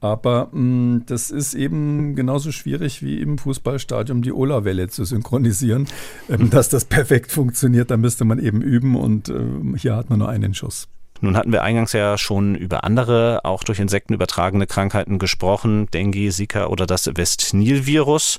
[0.00, 5.86] Aber mh, mm, das ist eben genauso schwierig wie im Fußballstadion die Ola-Welle zu synchronisieren.
[6.28, 9.42] Ähm, dass das perfekt funktioniert, da müsste man eben üben und äh,
[9.76, 10.88] hier hat man nur einen Schuss.
[11.24, 16.30] Nun hatten wir eingangs ja schon über andere, auch durch Insekten übertragene Krankheiten gesprochen, Dengue,
[16.30, 18.38] Zika oder das West-Nil-Virus.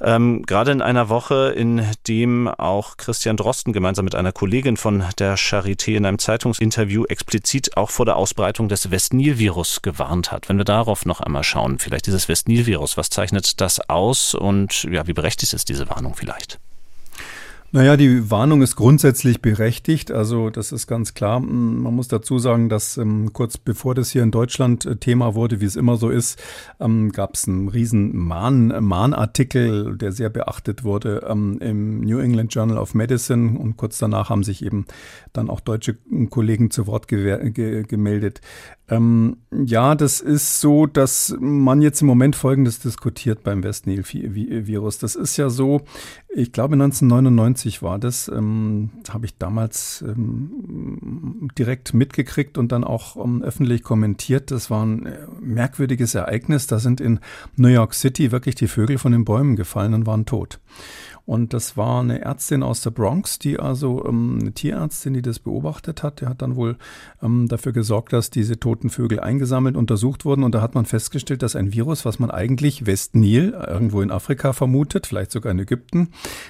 [0.00, 5.04] Ähm, gerade in einer Woche, in dem auch Christian Drosten gemeinsam mit einer Kollegin von
[5.18, 10.48] der Charité in einem Zeitungsinterview explizit auch vor der Ausbreitung des West-Nil-Virus gewarnt hat.
[10.48, 15.06] Wenn wir darauf noch einmal schauen, vielleicht dieses West-Nil-Virus, was zeichnet das aus und ja,
[15.06, 16.58] wie berechtigt ist diese Warnung vielleicht?
[17.74, 20.12] Naja, die Warnung ist grundsätzlich berechtigt.
[20.12, 21.40] Also das ist ganz klar.
[21.40, 25.62] Man muss dazu sagen, dass ähm, kurz bevor das hier in Deutschland äh, Thema wurde,
[25.62, 26.38] wie es immer so ist,
[26.80, 32.52] ähm, gab es einen riesen Mahn, Mahnartikel, der sehr beachtet wurde ähm, im New England
[32.52, 33.58] Journal of Medicine.
[33.58, 34.84] Und kurz danach haben sich eben
[35.32, 35.96] dann auch deutsche
[36.28, 38.42] Kollegen zu Wort ge gemeldet.
[38.92, 44.98] Ähm, ja, das ist so, dass man jetzt im Moment Folgendes diskutiert beim West Nil-Virus.
[44.98, 45.80] Das ist ja so,
[46.28, 53.16] ich glaube 1999 war das, ähm, habe ich damals ähm, direkt mitgekriegt und dann auch
[53.16, 54.50] ähm, öffentlich kommentiert.
[54.50, 56.66] Das war ein äh, merkwürdiges Ereignis.
[56.66, 57.20] Da sind in
[57.56, 60.60] New York City wirklich die Vögel von den Bäumen gefallen und waren tot.
[61.24, 65.38] Und das war eine Ärztin aus der Bronx, die also ähm, eine Tierärztin, die das
[65.38, 66.20] beobachtet hat.
[66.20, 66.76] Die hat dann wohl
[67.22, 70.42] ähm, dafür gesorgt, dass diese toten Vögel eingesammelt, untersucht wurden.
[70.42, 74.52] Und da hat man festgestellt, dass ein Virus, was man eigentlich Westnil, irgendwo in Afrika
[74.52, 76.08] vermutet, vielleicht sogar in Ägypten,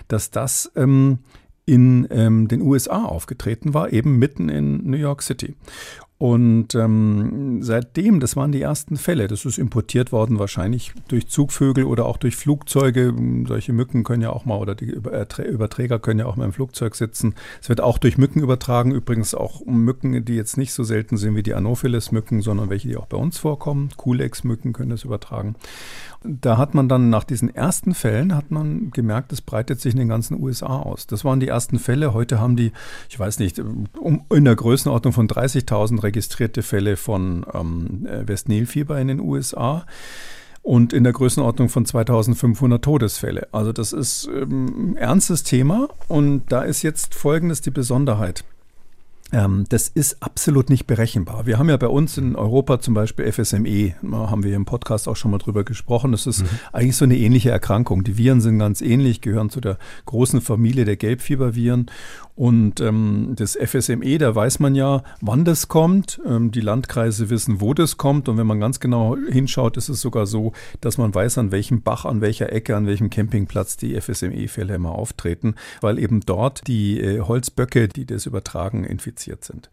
[0.08, 1.18] dass das ähm,
[1.64, 5.54] in ähm, den USA aufgetreten war, eben mitten in New York City.
[6.22, 11.82] Und ähm, seitdem, das waren die ersten Fälle, das ist importiert worden, wahrscheinlich durch Zugvögel
[11.82, 13.12] oder auch durch Flugzeuge.
[13.48, 16.94] Solche Mücken können ja auch mal, oder die Überträger können ja auch mal im Flugzeug
[16.94, 17.34] sitzen.
[17.60, 21.34] Es wird auch durch Mücken übertragen, übrigens auch Mücken, die jetzt nicht so selten sind
[21.34, 23.88] wie die Anopheles-Mücken, sondern welche, die auch bei uns vorkommen.
[23.96, 25.56] Kulex-Mücken können das übertragen.
[26.24, 29.98] Da hat man dann nach diesen ersten Fällen hat man gemerkt, es breitet sich in
[29.98, 31.06] den ganzen USA aus.
[31.06, 32.14] Das waren die ersten Fälle.
[32.14, 32.72] Heute haben die,
[33.08, 39.08] ich weiß nicht, um, in der Größenordnung von 30.000 registrierte Fälle von ähm, Westnilfieber in
[39.08, 39.86] den USA
[40.62, 43.48] und in der Größenordnung von 2500 Todesfälle.
[43.52, 48.44] Also das ist ähm, ein ernstes Thema und da ist jetzt Folgendes die Besonderheit.
[49.32, 51.46] Ähm, das ist absolut nicht berechenbar.
[51.46, 55.16] Wir haben ja bei uns in Europa zum Beispiel FSME, haben wir im Podcast auch
[55.16, 56.12] schon mal drüber gesprochen.
[56.12, 56.48] Das ist mhm.
[56.72, 58.04] eigentlich so eine ähnliche Erkrankung.
[58.04, 61.86] Die Viren sind ganz ähnlich, gehören zu der großen Familie der Gelbfieberviren.
[62.34, 66.20] Und ähm, das FSME, da weiß man ja, wann das kommt.
[66.26, 68.28] Ähm, die Landkreise wissen, wo das kommt.
[68.28, 71.82] Und wenn man ganz genau hinschaut, ist es sogar so, dass man weiß, an welchem
[71.82, 77.00] Bach, an welcher Ecke, an welchem Campingplatz die FSME-Fälle immer auftreten, weil eben dort die
[77.00, 79.70] äh, Holzböcke, die das übertragen, infiziert sind.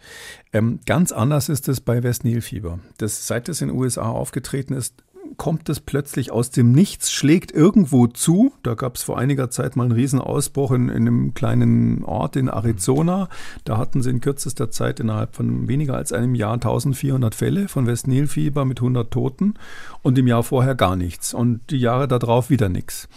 [0.53, 2.79] Ähm, ganz anders ist es bei Westnilfieber.
[2.97, 5.03] Das, seit es in den USA aufgetreten ist,
[5.37, 8.51] kommt es plötzlich aus dem Nichts, schlägt irgendwo zu.
[8.63, 12.47] Da gab es vor einiger Zeit mal einen Riesenausbruch in, in, einem kleinen Ort in
[12.47, 13.29] Arizona.
[13.63, 17.87] Da hatten sie in kürzester Zeit innerhalb von weniger als einem Jahr 1400 Fälle von
[17.87, 19.55] Westnilfieber mit 100 Toten
[20.01, 23.07] und im Jahr vorher gar nichts und die Jahre darauf wieder nichts.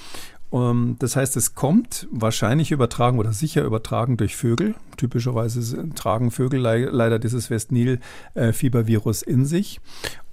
[0.52, 4.74] Ähm, das heißt, es kommt wahrscheinlich übertragen oder sicher übertragen durch Vögel.
[4.96, 9.80] Typischerweise tragen Vögel leider dieses Westnil-Fiebervirus in sich.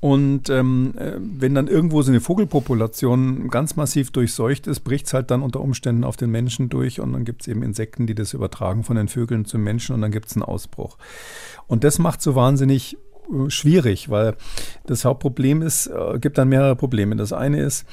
[0.01, 5.13] Und ähm, äh, wenn dann irgendwo so eine Vogelpopulation ganz massiv durchseucht ist, bricht es
[5.13, 8.15] halt dann unter Umständen auf den Menschen durch und dann gibt es eben Insekten, die
[8.15, 10.97] das übertragen von den Vögeln zum Menschen und dann gibt es einen Ausbruch.
[11.67, 12.97] Und das macht so wahnsinnig äh,
[13.47, 14.35] schwierig, weil
[14.85, 17.15] das Hauptproblem ist, äh, gibt dann mehrere Probleme.
[17.15, 17.85] Das eine ist,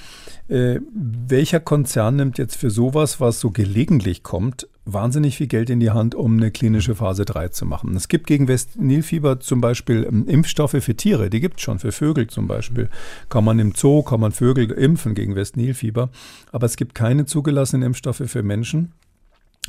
[0.49, 5.80] äh, welcher Konzern nimmt jetzt für sowas, was so gelegentlich kommt, wahnsinnig viel Geld in
[5.80, 7.97] die Hand, um eine klinische Phase 3 zu machen.
[7.97, 11.93] Es gibt gegen West-Nilfieber zum Beispiel ähm, Impfstoffe für Tiere, die gibt es schon, für
[11.93, 12.89] Vögel zum Beispiel.
[13.28, 16.11] Kann man im Zoo, kann man Vögel impfen gegen West-Nilfieber,
[16.53, 18.93] aber es gibt keine zugelassenen Impfstoffe für Menschen.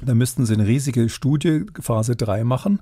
[0.04, 2.80] Da müssten Sie eine riesige Studie Phase 3 machen.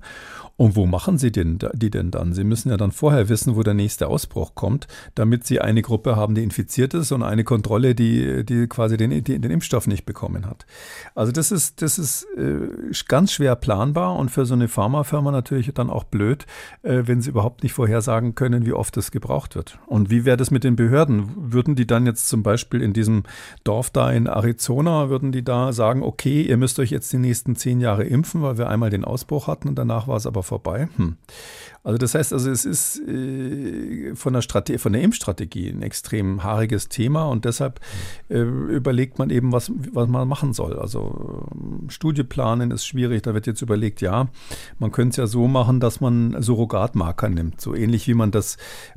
[0.56, 2.32] Und wo machen Sie denn, die denn dann?
[2.32, 6.16] Sie müssen ja dann vorher wissen, wo der nächste Ausbruch kommt, damit Sie eine Gruppe
[6.16, 10.06] haben, die infiziert ist und eine Kontrolle, die, die quasi den, die, den Impfstoff nicht
[10.06, 10.64] bekommen hat.
[11.14, 12.68] Also das ist, das ist äh,
[13.06, 16.46] ganz schwer planbar und für so eine Pharmafirma natürlich dann auch blöd,
[16.82, 19.78] äh, wenn sie überhaupt nicht vorhersagen können, wie oft das gebraucht wird.
[19.86, 21.52] Und wie wäre das mit den Behörden?
[21.52, 23.24] Würden die dann jetzt zum Beispiel in diesem
[23.64, 27.18] Dorf da in Arizona, würden die da sagen, okay, ihr müsst euch jetzt jetzt die
[27.18, 30.42] nächsten zehn Jahre impfen, weil wir einmal den Ausbruch hatten und danach war es aber
[30.42, 30.88] vorbei.
[30.96, 31.16] Hm.
[31.84, 36.88] Also das heißt, also es ist äh, von, der von der Impfstrategie ein extrem haariges
[36.88, 37.80] Thema und deshalb
[38.28, 40.78] äh, überlegt man eben, was, was man machen soll.
[40.78, 43.22] Also äh, Studie planen ist schwierig.
[43.22, 44.28] Da wird jetzt überlegt, ja,
[44.80, 47.60] man könnte es ja so machen, dass man Surrogatmarker nimmt.
[47.60, 48.56] So ähnlich wie man das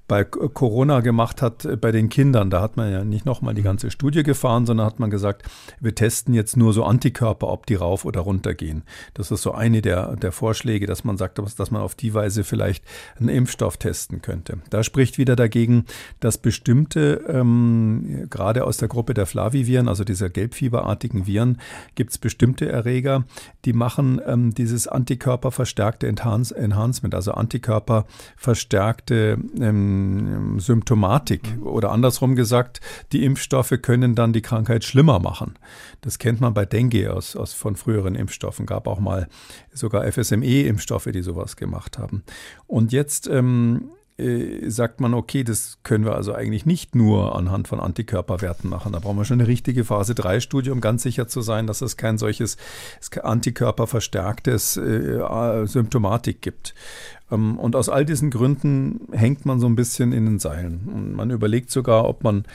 [0.09, 2.49] bei Corona gemacht hat äh, bei den Kindern.
[2.49, 5.43] Da hat man ja nicht nochmal die ganze Studie gefahren, sondern hat man gesagt,
[5.79, 8.83] wir testen jetzt nur so Antikörper, ob die rauf oder runter gehen.
[9.13, 12.43] Das ist so eine der, der Vorschläge, dass man sagt, dass man auf die Weise
[12.43, 12.83] vielleicht vielleicht
[13.19, 14.57] einen Impfstoff testen könnte.
[14.69, 15.85] Da spricht wieder dagegen,
[16.19, 21.61] dass bestimmte, ähm, gerade aus der Gruppe der Flaviviren, also dieser gelbfieberartigen Viren,
[21.95, 23.23] gibt es bestimmte Erreger,
[23.65, 29.98] die machen ähm, dieses Antikörperverstärkte Enhance Enhancement, also Antikörperverstärkte ähm,
[30.59, 31.41] Symptomatik.
[31.61, 32.81] Oder andersrum gesagt,
[33.11, 35.57] die Impfstoffe können dann die Krankheit schlimmer machen.
[36.01, 38.65] Das kennt man bei Dengue aus, aus von früheren Impfstoffen.
[38.65, 39.27] Gab auch mal
[39.73, 42.23] sogar FSME-Impfstoffe, die sowas gemacht haben.
[42.67, 47.69] Und jetzt ähm, äh, sagt man, okay, das können wir also eigentlich nicht nur anhand
[47.69, 48.91] von Antikörperwerten machen.
[48.91, 52.17] Da brauchen wir schon eine richtige Phase-3-Studie, um ganz sicher zu sein, dass es kein
[52.17, 52.57] solches
[53.21, 56.75] Antikörperverstärktes äh, Symptomatik gibt.
[57.31, 60.89] Ähm, und aus all diesen Gründen hängt man so ein bisschen in den Seilen.
[60.93, 62.45] Und man überlegt sogar, ob man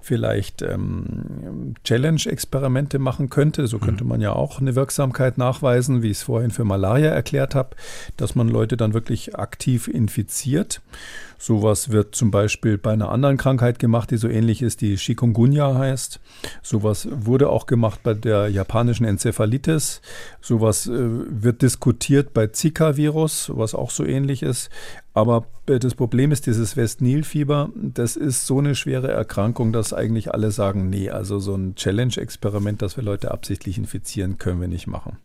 [0.00, 3.66] vielleicht ähm, Challenge-Experimente machen könnte.
[3.66, 4.10] So könnte mhm.
[4.10, 7.70] man ja auch eine Wirksamkeit nachweisen, wie ich es vorhin für Malaria erklärt habe,
[8.16, 10.80] dass man Leute dann wirklich aktiv infiziert.
[11.38, 15.74] Sowas wird zum Beispiel bei einer anderen Krankheit gemacht, die so ähnlich ist, die Chikungunya
[15.74, 16.20] heißt.
[16.62, 20.00] Sowas wurde auch gemacht bei der japanischen Enzephalitis.
[20.40, 24.70] Sowas äh, wird diskutiert bei Zika-Virus, was auch so ähnlich ist.
[25.14, 30.32] Aber äh, das Problem ist, dieses West-Nil-Fieber, das ist so eine schwere Erkrankung, dass eigentlich
[30.32, 34.86] alle sagen, nee, also so ein Challenge-Experiment, dass wir Leute absichtlich infizieren, können wir nicht
[34.86, 35.18] machen.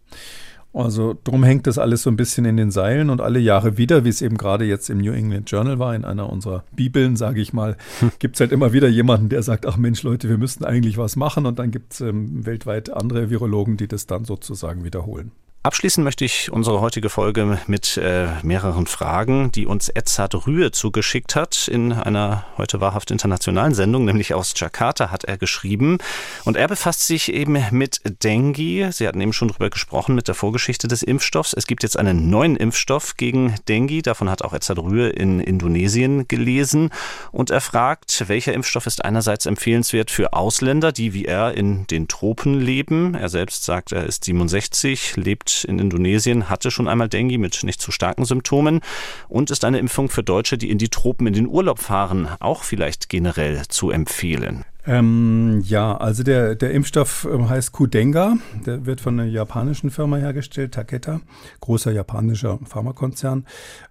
[0.72, 4.06] Also drum hängt das alles so ein bisschen in den Seilen und alle Jahre wieder,
[4.06, 7.42] wie es eben gerade jetzt im New England Journal war, in einer unserer Bibeln, sage
[7.42, 8.12] ich mal, hm.
[8.20, 11.16] gibt es halt immer wieder jemanden, der sagt, ach Mensch Leute, wir müssten eigentlich was
[11.16, 15.32] machen und dann gibt es ähm, weltweit andere Virologen, die das dann sozusagen wiederholen.
[15.62, 21.36] Abschließen möchte ich unsere heutige Folge mit äh, mehreren Fragen, die uns Edzard Rühe zugeschickt
[21.36, 21.68] hat.
[21.68, 25.98] In einer heute wahrhaft internationalen Sendung, nämlich aus Jakarta, hat er geschrieben.
[26.46, 28.94] Und er befasst sich eben mit Dengue.
[28.94, 31.52] Sie hatten eben schon darüber gesprochen, mit der Vorgeschichte des Impfstoffs.
[31.52, 34.02] Es gibt jetzt einen neuen Impfstoff gegen Dengue.
[34.02, 36.90] Davon hat auch Edzard Rühe in Indonesien gelesen.
[37.34, 42.08] Und er fragt, welcher Impfstoff ist einerseits empfehlenswert für Ausländer, die wie er in den
[42.08, 43.14] Tropen leben.
[43.14, 47.82] Er selbst sagt, er ist 67, lebt in Indonesien, hatte schon einmal Dengue mit nicht
[47.82, 48.82] zu starken Symptomen
[49.28, 52.64] und ist eine Impfung für Deutsche, die in die Tropen in den Urlaub fahren, auch
[52.64, 54.66] vielleicht generell zu empfehlen.
[54.86, 58.38] Ähm, ja, also der, der Impfstoff ähm, heißt Kudenga.
[58.66, 61.22] Der wird von einer japanischen Firma hergestellt, Takeda,
[61.60, 63.46] großer japanischer Pharmakonzern.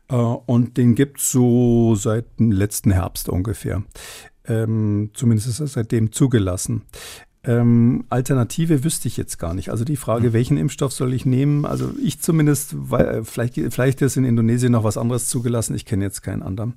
[0.08, 3.84] Äh, und den gibt es so seit dem letzten Herbst ungefähr.
[4.46, 6.82] Ähm, zumindest ist er seitdem zugelassen.
[7.44, 9.70] Ähm, Alternative wüsste ich jetzt gar nicht.
[9.70, 10.32] Also die Frage, hm.
[10.32, 11.64] welchen Impfstoff soll ich nehmen?
[11.64, 15.74] Also ich zumindest, weil äh, vielleicht, vielleicht ist in Indonesien noch was anderes zugelassen.
[15.74, 16.74] Ich kenne jetzt keinen anderen.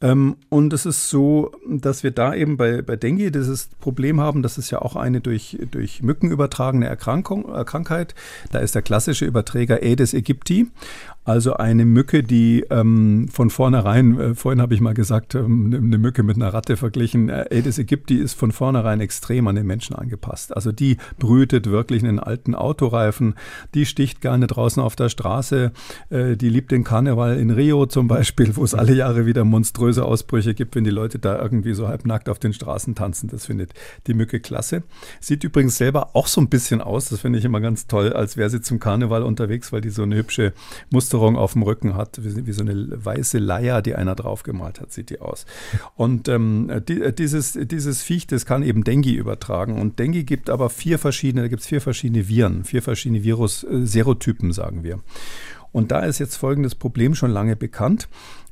[0.00, 4.42] Ähm, und es ist so, dass wir da eben bei, bei Dengue dieses Problem haben,
[4.42, 8.14] das ist ja auch eine durch, durch Mücken übertragene Erkrankung, äh, Krankheit.
[8.52, 10.68] Da ist der klassische Überträger Aedes aegypti.
[11.28, 15.98] Also eine Mücke, die ähm, von vornherein, äh, vorhin habe ich mal gesagt, ähm, eine
[15.98, 19.94] Mücke mit einer Ratte verglichen, äh, Aedes aegypti ist von vornherein extrem an den Menschen
[19.94, 20.56] angepasst.
[20.56, 23.34] Also die brütet wirklich in den alten Autoreifen,
[23.74, 25.72] die sticht gerne draußen auf der Straße,
[26.08, 30.06] äh, die liebt den Karneval in Rio zum Beispiel, wo es alle Jahre wieder monströse
[30.06, 33.28] Ausbrüche gibt, wenn die Leute da irgendwie so halbnackt auf den Straßen tanzen.
[33.28, 33.74] Das findet
[34.06, 34.82] die Mücke klasse.
[35.20, 38.38] Sieht übrigens selber auch so ein bisschen aus, das finde ich immer ganz toll, als
[38.38, 40.54] wäre sie zum Karneval unterwegs, weil die so eine hübsche
[40.88, 44.80] Muster Musterung auf dem Rücken hat, wie, wie so eine weiße Leier, die einer draufgemalt
[44.80, 45.46] hat, sieht die aus.
[45.96, 49.80] Und ähm, die, äh, dieses, dieses Viech, das kann eben Dengue übertragen.
[49.80, 54.52] Und Dengue gibt aber vier verschiedene, da gibt es vier verschiedene Viren, vier verschiedene Virus-Serotypen,
[54.52, 55.00] sagen wir.
[55.72, 58.08] Und da ist jetzt folgendes Problem schon lange bekannt.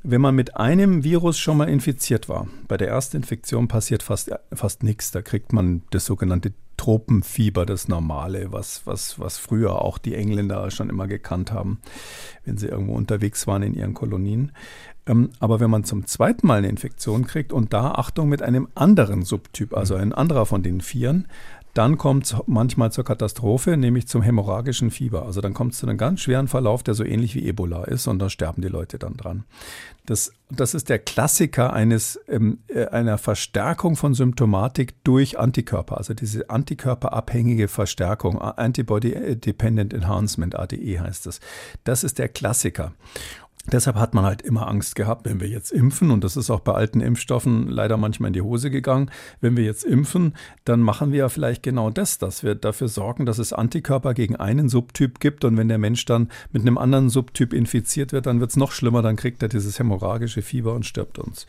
[0.08, 4.30] Wenn man mit einem Virus schon mal infiziert war, bei der ersten Infektion passiert fast,
[4.52, 5.10] fast nichts.
[5.10, 10.70] Da kriegt man das sogenannte Tropenfieber, das Normale, was, was, was früher auch die Engländer
[10.70, 11.80] schon immer gekannt haben,
[12.44, 14.52] wenn sie irgendwo unterwegs waren in ihren Kolonien.
[15.06, 18.68] Ähm, aber wenn man zum zweiten Mal eine Infektion kriegt und da, Achtung, mit einem
[18.74, 21.26] anderen Subtyp, also ein anderer von den Vieren,
[21.76, 25.26] dann kommt es manchmal zur Katastrophe, nämlich zum hämorrhagischen Fieber.
[25.26, 28.06] Also dann kommt es zu einem ganz schweren Verlauf, der so ähnlich wie Ebola ist
[28.06, 29.44] und da sterben die Leute dann dran.
[30.06, 36.14] Das, das ist der Klassiker eines, ähm, äh, einer Verstärkung von Symptomatik durch Antikörper, also
[36.14, 41.40] diese antikörperabhängige Verstärkung, Antibody Dependent Enhancement, ADE heißt das.
[41.84, 42.92] Das ist der Klassiker.
[43.72, 46.60] Deshalb hat man halt immer Angst gehabt, wenn wir jetzt impfen, und das ist auch
[46.60, 49.10] bei alten Impfstoffen leider manchmal in die Hose gegangen,
[49.40, 53.26] wenn wir jetzt impfen, dann machen wir ja vielleicht genau das, dass wir dafür sorgen,
[53.26, 57.10] dass es Antikörper gegen einen Subtyp gibt und wenn der Mensch dann mit einem anderen
[57.10, 60.86] Subtyp infiziert wird, dann wird es noch schlimmer, dann kriegt er dieses hämorrhagische Fieber und
[60.86, 61.46] stirbt uns.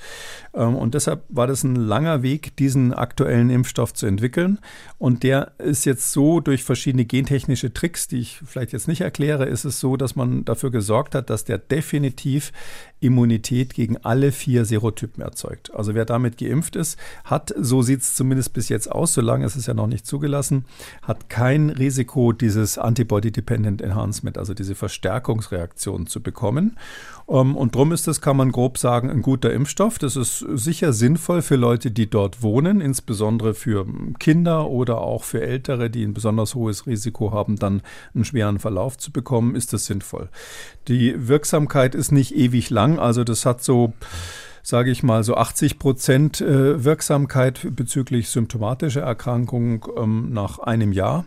[0.55, 4.57] Ähm, und deshalb war das ein langer Weg, diesen aktuellen Impfstoff zu entwickeln
[4.97, 9.45] und der ist jetzt so durch verschiedene gentechnische Tricks, die ich vielleicht jetzt nicht erkläre,
[9.45, 12.51] ist es so, dass man dafür gesorgt hat, dass der definitiv definitiv
[12.99, 15.73] Immunität gegen alle vier Serotypen erzeugt.
[15.73, 19.55] Also wer damit geimpft ist, hat, so sieht es zumindest bis jetzt aus, solange es
[19.55, 20.65] ist ja noch nicht zugelassen,
[21.03, 26.77] hat kein Risiko, dieses Antibody-Dependent Enhancement, also diese Verstärkungsreaktion zu bekommen.
[27.29, 29.99] Ähm, und darum ist das, kann man grob sagen, ein guter Impfstoff.
[29.99, 33.85] Das ist sicher sinnvoll für Leute, die dort wohnen, insbesondere für
[34.19, 37.81] Kinder oder auch für Ältere, die ein besonders hohes Risiko haben, dann
[38.15, 40.29] einen schweren Verlauf zu bekommen, ist das sinnvoll.
[40.87, 42.99] Die Wirksamkeit ist nicht ewig lang lang.
[42.99, 43.93] Also das hat so
[44.63, 51.23] sage ich mal, so 80 Prozent äh, Wirksamkeit bezüglich symptomatischer Erkrankungen ähm, nach einem Jahr.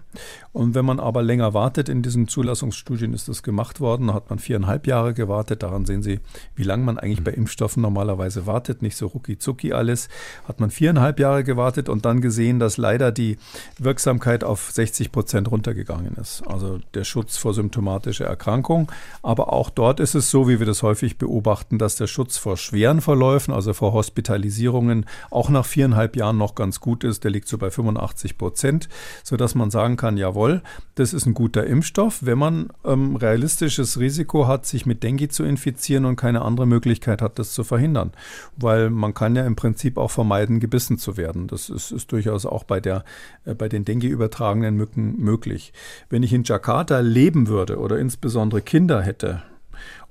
[0.53, 4.31] Und wenn man aber länger wartet, in diesen Zulassungsstudien ist das gemacht worden, da hat
[4.31, 5.63] man viereinhalb Jahre gewartet.
[5.63, 6.19] Daran sehen Sie,
[6.57, 8.83] wie lange man eigentlich bei Impfstoffen normalerweise wartet.
[8.83, 10.09] Nicht so rucki zucki alles.
[10.49, 13.39] Hat man viereinhalb Jahre gewartet und dann gesehen, dass leider die
[13.79, 16.43] Wirksamkeit auf 60 Prozent runtergegangen ist.
[16.49, 18.91] Also der Schutz vor symptomatischer Erkrankung.
[19.23, 22.57] Aber auch dort ist es so, wie wir das häufig beobachten, dass der Schutz vor
[22.57, 27.23] schweren Verläufen, also vor Hospitalisierungen, auch nach viereinhalb Jahren noch ganz gut ist.
[27.23, 28.89] Der liegt so bei 85 Prozent,
[29.23, 30.63] sodass man sagen kann, jawohl, jawohl,
[30.95, 35.45] das ist ein guter Impfstoff, wenn man ähm, realistisches Risiko hat, sich mit Dengue zu
[35.45, 38.13] infizieren und keine andere Möglichkeit hat, das zu verhindern.
[38.57, 41.47] Weil man kann ja im Prinzip auch vermeiden, gebissen zu werden.
[41.47, 43.05] Das ist, ist durchaus auch bei, der,
[43.45, 45.73] äh, bei den Dengue übertragenen Mücken möglich.
[46.09, 49.43] Wenn ich in Jakarta leben würde oder insbesondere Kinder hätte,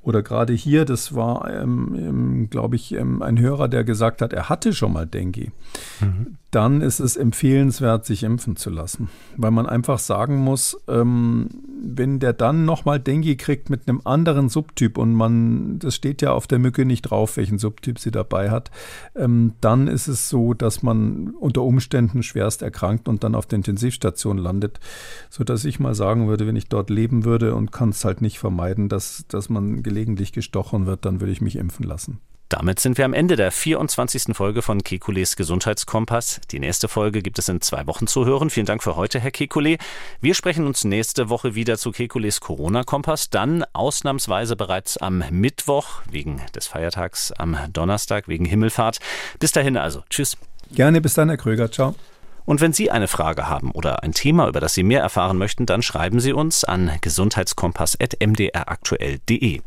[0.01, 4.31] oder gerade hier, das war, ähm, ähm, glaube ich, ähm, ein Hörer, der gesagt hat,
[4.31, 5.51] er hatte schon mal Dengue.
[5.99, 9.09] Mhm dann ist es empfehlenswert, sich impfen zu lassen.
[9.37, 11.49] Weil man einfach sagen muss, ähm,
[11.81, 16.31] wenn der dann nochmal Dengue kriegt mit einem anderen Subtyp und man, das steht ja
[16.31, 18.71] auf der Mücke nicht drauf, welchen Subtyp sie dabei hat,
[19.15, 23.57] ähm, dann ist es so, dass man unter Umständen schwerst erkrankt und dann auf der
[23.57, 24.79] Intensivstation landet.
[25.29, 28.39] Sodass ich mal sagen würde, wenn ich dort leben würde und kann es halt nicht
[28.39, 32.19] vermeiden, dass, dass man gelegentlich gestochen wird, dann würde ich mich impfen lassen.
[32.49, 34.35] Damit sind wir am Ende der 24.
[34.35, 36.41] Folge von Kekules Gesundheitskompass.
[36.49, 38.49] Die nächste Folge gibt es in zwei Wochen zu hören.
[38.49, 39.77] Vielen Dank für heute, Herr Kekule.
[40.19, 43.29] Wir sprechen uns nächste Woche wieder zu Kekules Corona-Kompass.
[43.29, 48.97] Dann ausnahmsweise bereits am Mittwoch wegen des Feiertags, am Donnerstag wegen Himmelfahrt.
[49.37, 50.03] Bis dahin also.
[50.09, 50.35] Tschüss.
[50.71, 51.71] Gerne, bis dann, Herr Kröger.
[51.71, 51.93] Ciao.
[52.49, 55.67] Und wenn Sie eine Frage haben oder ein Thema, über das Sie mehr erfahren möchten,
[55.67, 59.61] dann schreiben Sie uns an gesundheitskompass.mdraktuell.de.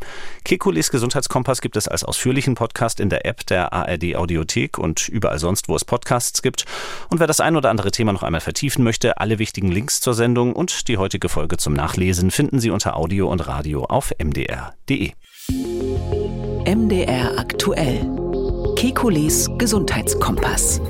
[0.44, 5.38] Kekulis Gesundheitskompass gibt es als ausführlichen Podcast in der App der ARD Audiothek und überall
[5.38, 6.64] sonst, wo es Podcasts gibt.
[7.08, 10.14] Und wer das ein oder andere Thema noch einmal vertiefen möchte, alle wichtigen Links zur
[10.14, 15.12] Sendung und die heutige Folge zum Nachlesen finden Sie unter Audio und Radio auf mdr.de.
[16.66, 18.10] MDR aktuell.
[18.74, 20.80] Kekulis Gesundheitskompass.